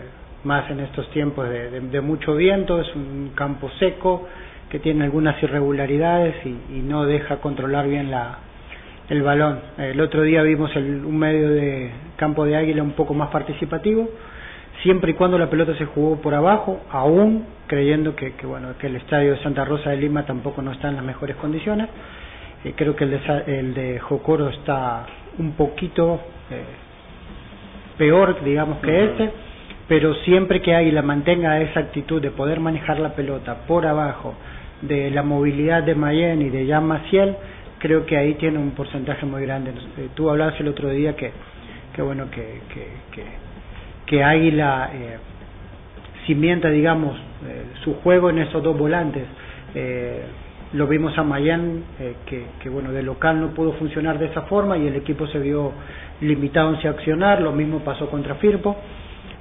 [0.44, 4.28] más en estos tiempos de, de, de mucho viento, es un campo seco
[4.70, 8.38] que tiene algunas irregularidades y, y no deja controlar bien la,
[9.10, 9.60] el balón.
[9.78, 14.08] El otro día vimos el, un medio de campo de Águila un poco más participativo,
[14.84, 18.88] siempre y cuando la pelota se jugó por abajo, aún creyendo que, que bueno que
[18.88, 21.90] el estadio de Santa Rosa de Lima tampoco no está en las mejores condiciones.
[22.64, 25.06] Eh, creo que el de, el de Jocoro está
[25.38, 26.20] un poquito
[26.50, 26.64] eh,
[27.98, 29.32] peor, digamos, que este,
[29.88, 34.34] pero siempre que Águila mantenga esa actitud de poder manejar la pelota por abajo,
[34.82, 37.36] de la movilidad de Mayen y de Jan Maciel,
[37.80, 39.72] creo que ahí tiene un porcentaje muy grande.
[39.98, 41.32] Eh, tú hablabas el otro día que,
[41.94, 43.24] que bueno, que, que, que,
[44.06, 45.18] que Águila eh,
[46.26, 47.16] cimienta, digamos,
[47.48, 49.24] eh, su juego en esos dos volantes.
[49.74, 50.22] Eh,
[50.74, 54.42] lo vimos a Mayan, eh, que, que bueno, de local no pudo funcionar de esa
[54.44, 55.72] forma y el equipo se vio
[56.22, 58.76] limitado en accionar, lo mismo pasó contra Firpo,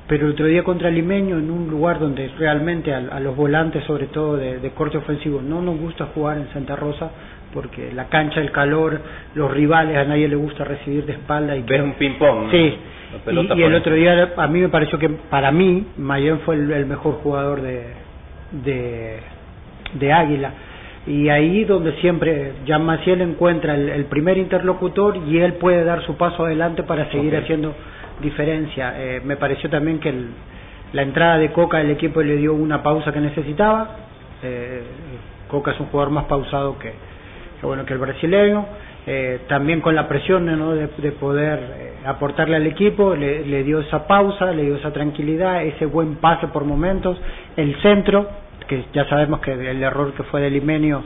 [0.06, 3.84] pero el otro día contra Limeño, en un lugar donde realmente a, a los volantes,
[3.84, 7.10] sobre todo de, de corte ofensivo, no nos gusta jugar en Santa Rosa,
[7.54, 9.00] porque la cancha, el calor,
[9.34, 11.56] los rivales, a nadie le gusta recibir de espalda.
[11.56, 12.50] y Ves un ping-pong.
[12.50, 12.74] Sí,
[13.26, 16.70] y, y, el otro día a mí me pareció que para mí Mayen fue el,
[16.70, 17.84] el mejor jugador de,
[18.64, 19.18] de,
[19.94, 20.52] de Águila
[21.06, 26.02] y ahí donde siempre Jean Maciel encuentra el, el, primer interlocutor y él puede dar
[26.06, 27.40] su paso adelante para seguir okay.
[27.40, 27.74] haciendo
[28.22, 28.94] diferencia.
[28.96, 30.28] Eh, me pareció también que el,
[30.94, 33.96] la entrada de Coca el equipo le dio una pausa que necesitaba.
[34.42, 34.82] Eh,
[35.48, 36.92] Coca es un jugador más pausado que,
[37.60, 38.64] que bueno que el brasileño.
[39.06, 44.06] Eh, también con la presión de, de poder eh, aportarle al equipo, le, dio esa
[44.06, 47.18] pausa, le dio esa tranquilidad, ese buen pase por momentos,
[47.56, 48.28] el centro,
[48.66, 51.02] que ya sabemos que el error que fue de Limenio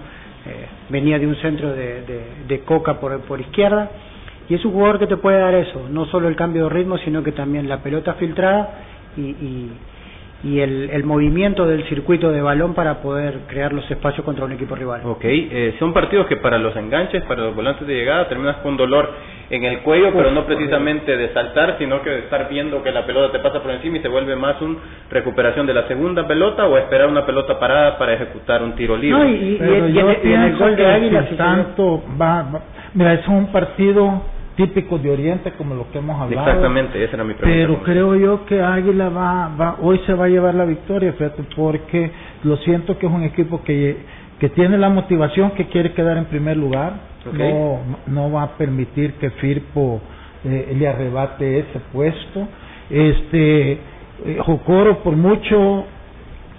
[0.46, 3.90] eh, venía de un centro de Coca por, por izquierda.
[4.49, 6.96] Y es un jugador que te puede dar eso, no solo el cambio de ritmo,
[6.99, 8.70] sino que también la pelota filtrada
[9.16, 9.70] y, y,
[10.45, 14.53] y el, el movimiento del circuito de balón para poder crear los espacios contra un
[14.53, 15.01] equipo rival.
[15.05, 18.76] Ok, eh, son partidos que para los enganches, para los volantes de llegada, terminas con
[18.76, 19.11] dolor
[19.51, 23.05] en el cuello, pero no precisamente de saltar, sino que de estar viendo que la
[23.05, 24.76] pelota te pasa por encima y se vuelve más una
[25.11, 29.18] recuperación de la segunda pelota o esperar una pelota parada para ejecutar un tiro libre.
[29.18, 32.61] No, y, y, y, y, en, en el gol de Águila, si tanto va, va,
[32.95, 34.22] mira, es un partido
[34.59, 36.48] típico de Oriente como lo que hemos hablado.
[36.48, 37.56] Exactamente, esa era mi pregunta.
[37.56, 41.44] Pero creo yo que Águila va, va, hoy se va a llevar la victoria, fíjate,
[41.54, 42.11] porque
[42.42, 43.96] lo siento que es un equipo que,
[44.40, 46.94] que tiene la motivación, que quiere quedar en primer lugar,
[47.24, 47.52] okay.
[47.52, 47.78] no,
[48.09, 50.00] no va a permitir que Firpo
[50.44, 52.48] eh, le arrebate ese puesto.
[52.90, 53.78] Este, eh,
[54.40, 55.84] Jocoro por mucho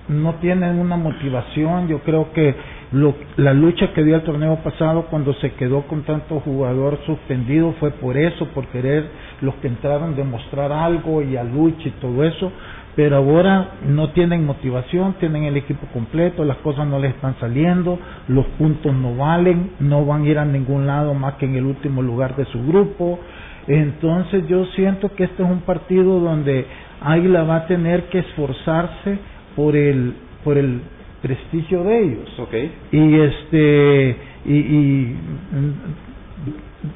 [0.08, 2.56] no tiene una motivación, yo creo que
[2.92, 7.74] lo, la lucha que dio el torneo pasado cuando se quedó con tanto jugador suspendido
[7.80, 9.08] fue por eso, por querer
[9.42, 12.52] los que entraron demostrar algo y a lucha y todo eso,
[12.96, 18.00] pero ahora no tienen motivación, tienen el equipo completo, las cosas no les están saliendo,
[18.28, 21.66] los puntos no valen, no van a ir a ningún lado más que en el
[21.66, 23.20] último lugar de su grupo.
[23.68, 26.66] Entonces yo siento que este es un partido donde
[27.02, 29.20] Águila va a tener que esforzarse
[29.56, 30.82] por el por el
[31.22, 32.40] prestigio de ellos.
[32.40, 32.72] Okay.
[32.92, 34.16] Y este
[34.46, 35.18] y, y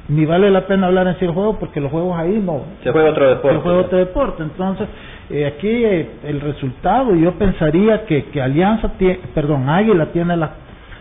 [0.08, 2.90] ni vale la pena hablar en sí el juego porque los juegos ahí no se
[2.90, 4.88] juega otro deporte se juega otro deporte entonces
[5.28, 10.50] eh, aquí eh, el resultado yo pensaría que, que Alianza tiene perdón Águila tiene las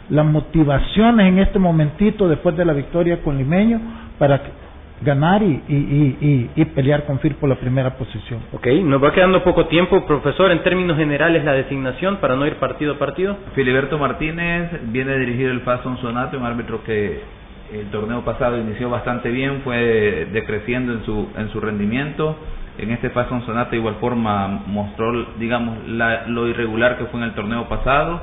[0.09, 3.79] las motivaciones en este momentito después de la victoria con Limeño
[4.19, 4.41] para
[5.03, 8.41] ganar y, y, y, y, pelear con FIR por la primera posición.
[8.51, 12.55] Ok, nos va quedando poco tiempo, profesor, en términos generales la designación para no ir
[12.55, 13.37] partido a partido.
[13.55, 17.21] Filiberto Martínez viene a dirigir el Fason Sonato, un árbitro que
[17.73, 22.37] el torneo pasado inició bastante bien, fue decreciendo en su, en su rendimiento.
[22.77, 27.27] En este Fason Sonato de igual forma mostró, digamos, la, lo irregular que fue en
[27.27, 28.21] el torneo pasado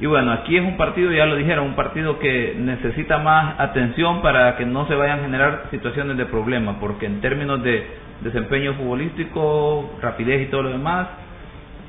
[0.00, 4.22] y bueno, aquí es un partido, ya lo dijeron, un partido que necesita más atención
[4.22, 7.84] para que no se vayan a generar situaciones de problema, porque en términos de
[8.20, 11.08] desempeño futbolístico, rapidez y todo lo demás,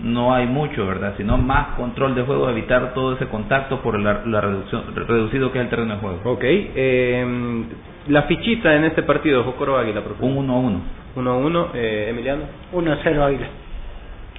[0.01, 1.13] no hay mucho, ¿verdad?
[1.17, 5.59] Sino más control de juego, evitar todo ese contacto por la, la reducción, reducido que
[5.59, 6.19] es el terreno de juego.
[6.23, 7.63] Ok, eh,
[8.07, 10.29] la fichita en este partido, Jocoro Águila, profesor.
[10.29, 10.79] Un 1-1.
[11.15, 12.43] 1-1, eh, Emiliano.
[12.73, 13.47] 1-0 Águila.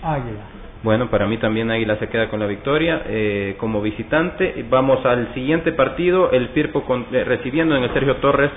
[0.03, 0.60] Águila.
[0.83, 4.65] Bueno, para mí también Águila se queda con la victoria eh, como visitante.
[4.71, 8.51] Vamos al siguiente partido, el Firpo con, eh, recibiendo en el Sergio Torres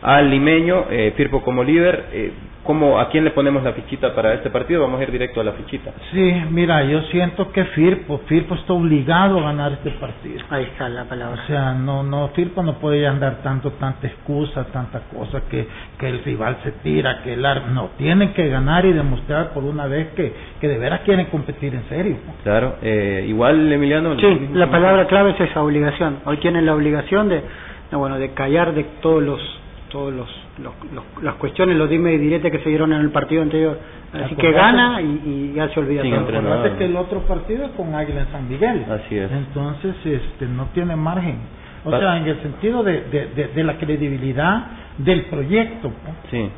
[0.00, 2.32] al limeño, eh, Firpo como líder.
[2.66, 4.82] ¿Cómo, ¿A quién le ponemos la fichita para este partido?
[4.82, 5.92] Vamos a ir directo a la fichita.
[6.12, 10.42] Sí, mira, yo siento que Firpo, Firpo está obligado a ganar este partido.
[10.50, 11.40] Ahí está la palabra.
[11.42, 15.66] O sea, no, no, Firpo no puede andar tanto, tanta excusa, tanta cosa que,
[15.98, 17.68] que el rival se tira, que el ar...
[17.68, 21.74] no, tienen que ganar y demostrar por una vez que, que de veras quieren competir
[21.74, 22.16] en serio.
[22.42, 24.18] Claro, eh, igual Emiliano.
[24.18, 26.18] Sí, la palabra clave es esa obligación.
[26.24, 27.42] Hoy tienen la obligación de,
[27.90, 29.40] de, bueno, de callar de todos los,
[29.90, 30.28] todos los,
[30.62, 33.78] los, los- las cuestiones, los dime y diretes que se dieron en el partido anterior.
[34.12, 36.78] Así que gana y, y ya se olvida Sin todo.
[36.78, 38.84] que el otro partido es con Águila en San Miguel.
[38.90, 39.30] Así es.
[39.30, 41.36] Entonces, este, no tiene margen.
[41.84, 44.66] O sea, en el sentido de, de, de, de la credibilidad
[44.98, 45.88] del proyecto.
[45.88, 46.14] ¿no?
[46.30, 46.48] Sí.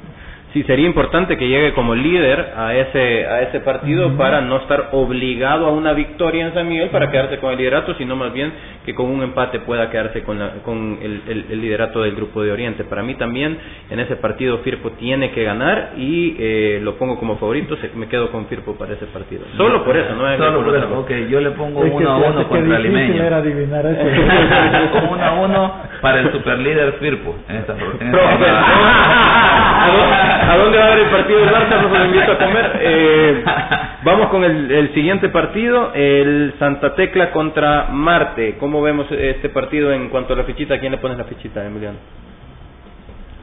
[0.54, 4.88] Sí, sería importante que llegue como líder a ese a ese partido para no estar
[4.92, 8.50] obligado a una victoria en San Miguel para quedarse con el liderato, sino más bien
[8.86, 12.42] que con un empate pueda quedarse con, la- con el, el- el liderato del grupo
[12.42, 12.84] de Oriente.
[12.84, 13.58] Para mí también
[13.90, 18.08] en ese partido Firpo tiene que ganar y eh, lo pongo como favorito, se- me
[18.08, 19.42] quedo con Firpo para ese partido.
[19.58, 20.98] Solo por eso, no es Solo por eso.
[21.00, 23.22] Ok, yo le pongo Es que uno a uno contra Limeño.
[23.22, 24.00] era adivinar eso.
[25.10, 27.36] uno a uno para el superlíder Firpo.
[27.50, 30.28] En esta, en esta.
[30.40, 31.90] ¿a dónde- ¿A dónde va a ver el partido del Barça?
[31.92, 32.78] Se lo invito a comer.
[32.80, 33.44] Eh,
[34.04, 38.56] vamos con el, el siguiente partido, el Santa Tecla contra Marte.
[38.58, 40.74] ¿Cómo vemos este partido en cuanto a la fichita?
[40.74, 41.98] ¿A quién le pones la fichita, Emiliano?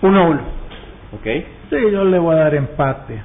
[0.01, 0.41] Uno a uno.
[1.13, 1.25] ¿Ok?
[1.69, 3.21] Sí, yo le voy a dar empate.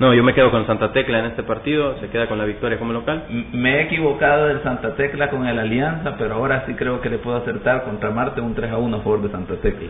[0.00, 1.96] No, yo me quedo con Santa Tecla en este partido.
[2.00, 3.24] Se queda con la victoria como local.
[3.52, 7.18] Me he equivocado del Santa Tecla con el Alianza, pero ahora sí creo que le
[7.18, 9.88] puedo acertar contra Marte un 3 a 1 a favor de Santa Tecla.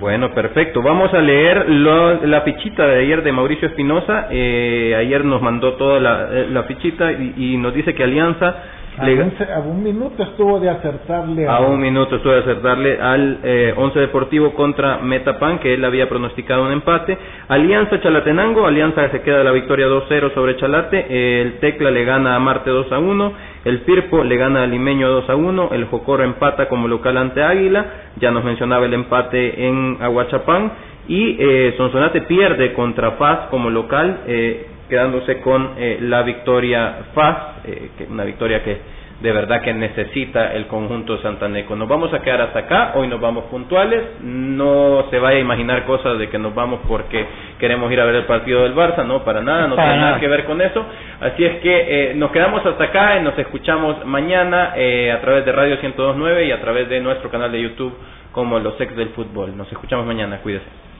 [0.00, 0.80] Bueno, perfecto.
[0.82, 4.28] Vamos a leer lo- la fichita de ayer de Mauricio Espinosa.
[4.30, 8.56] Eh, ayer nos mandó toda la, eh, la fichita y, y nos dice que Alianza
[9.00, 13.74] le, a un minuto estuvo de acertarle A un minuto estuve de acertarle al eh,
[13.76, 17.16] Once Deportivo contra Metapan, que él había pronosticado un empate.
[17.48, 21.06] Alianza Chalatenango, Alianza se queda la victoria 2-0 sobre Chalate.
[21.08, 23.32] eh, el Tecla le gana a Marte 2-1.
[23.64, 25.72] El Firpo le gana a Limeño 2-1.
[25.72, 27.86] El Jocoro empata como local ante Águila.
[28.20, 30.72] Ya nos mencionaba el empate en Aguachapán.
[31.08, 37.36] Y eh, Sonsonate pierde contra FAS como local, eh, quedándose con eh, la victoria FAS,
[37.64, 38.76] eh, una victoria que
[39.22, 41.74] de verdad que necesita el conjunto santaneco.
[41.76, 45.86] Nos vamos a quedar hasta acá, hoy nos vamos puntuales, no se vaya a imaginar
[45.86, 47.24] cosas de que nos vamos porque
[47.58, 50.10] queremos ir a ver el partido del Barça, no, para nada, no Para tiene nada
[50.10, 50.20] nada.
[50.20, 50.84] que ver con eso.
[51.22, 55.46] Así es que eh, nos quedamos hasta acá y nos escuchamos mañana eh, a través
[55.46, 57.96] de Radio 1029 y a través de nuestro canal de YouTube
[58.32, 59.56] como Los Ex del Fútbol.
[59.56, 60.91] Nos escuchamos mañana, cuídese.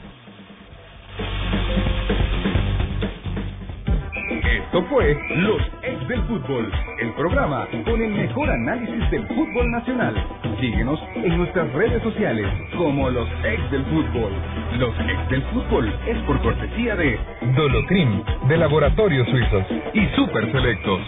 [4.73, 10.15] Esto fue Los Ex del Fútbol, el programa con el mejor análisis del fútbol nacional.
[10.63, 12.47] Síguenos en nuestras redes sociales
[12.79, 14.33] como Los Ex del Fútbol.
[14.79, 17.21] Los Ex del Fútbol es por cortesía de
[17.55, 21.01] Dolocrim, de Laboratorios Suizos y Super Selectos.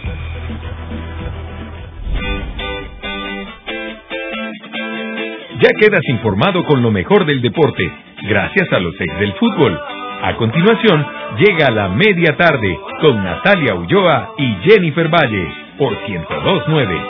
[5.59, 7.91] Ya quedas informado con lo mejor del deporte,
[8.29, 10.04] gracias a los ex del fútbol.
[10.21, 11.05] A continuación,
[11.37, 15.47] llega la media tarde con Natalia Ulloa y Jennifer Valle
[15.77, 17.01] por 1029.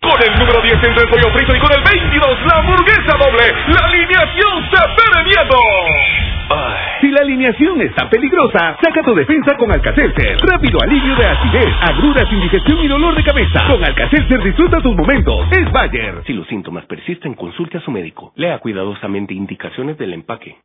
[0.00, 3.54] Con el número 10 entre el pollo frito y con el 22 la hamburguesa doble,
[3.68, 6.33] la alineación se perdiendo.
[7.00, 10.38] Si la alineación está peligrosa, saca tu defensa con Alcacelser.
[10.40, 13.66] Rápido alivio de acidez, agruras, indigestión y dolor de cabeza.
[13.68, 15.46] Con Alcacelser disfruta tus momentos.
[15.52, 16.22] Es Bayer.
[16.26, 18.32] Si los síntomas persisten, consulte a su médico.
[18.36, 20.56] Lea cuidadosamente indicaciones del empaque.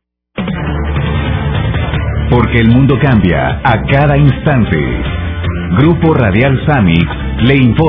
[2.30, 4.78] Porque el mundo cambia a cada instante.
[5.78, 7.06] Grupo Radial Samix
[7.42, 7.80] le informa.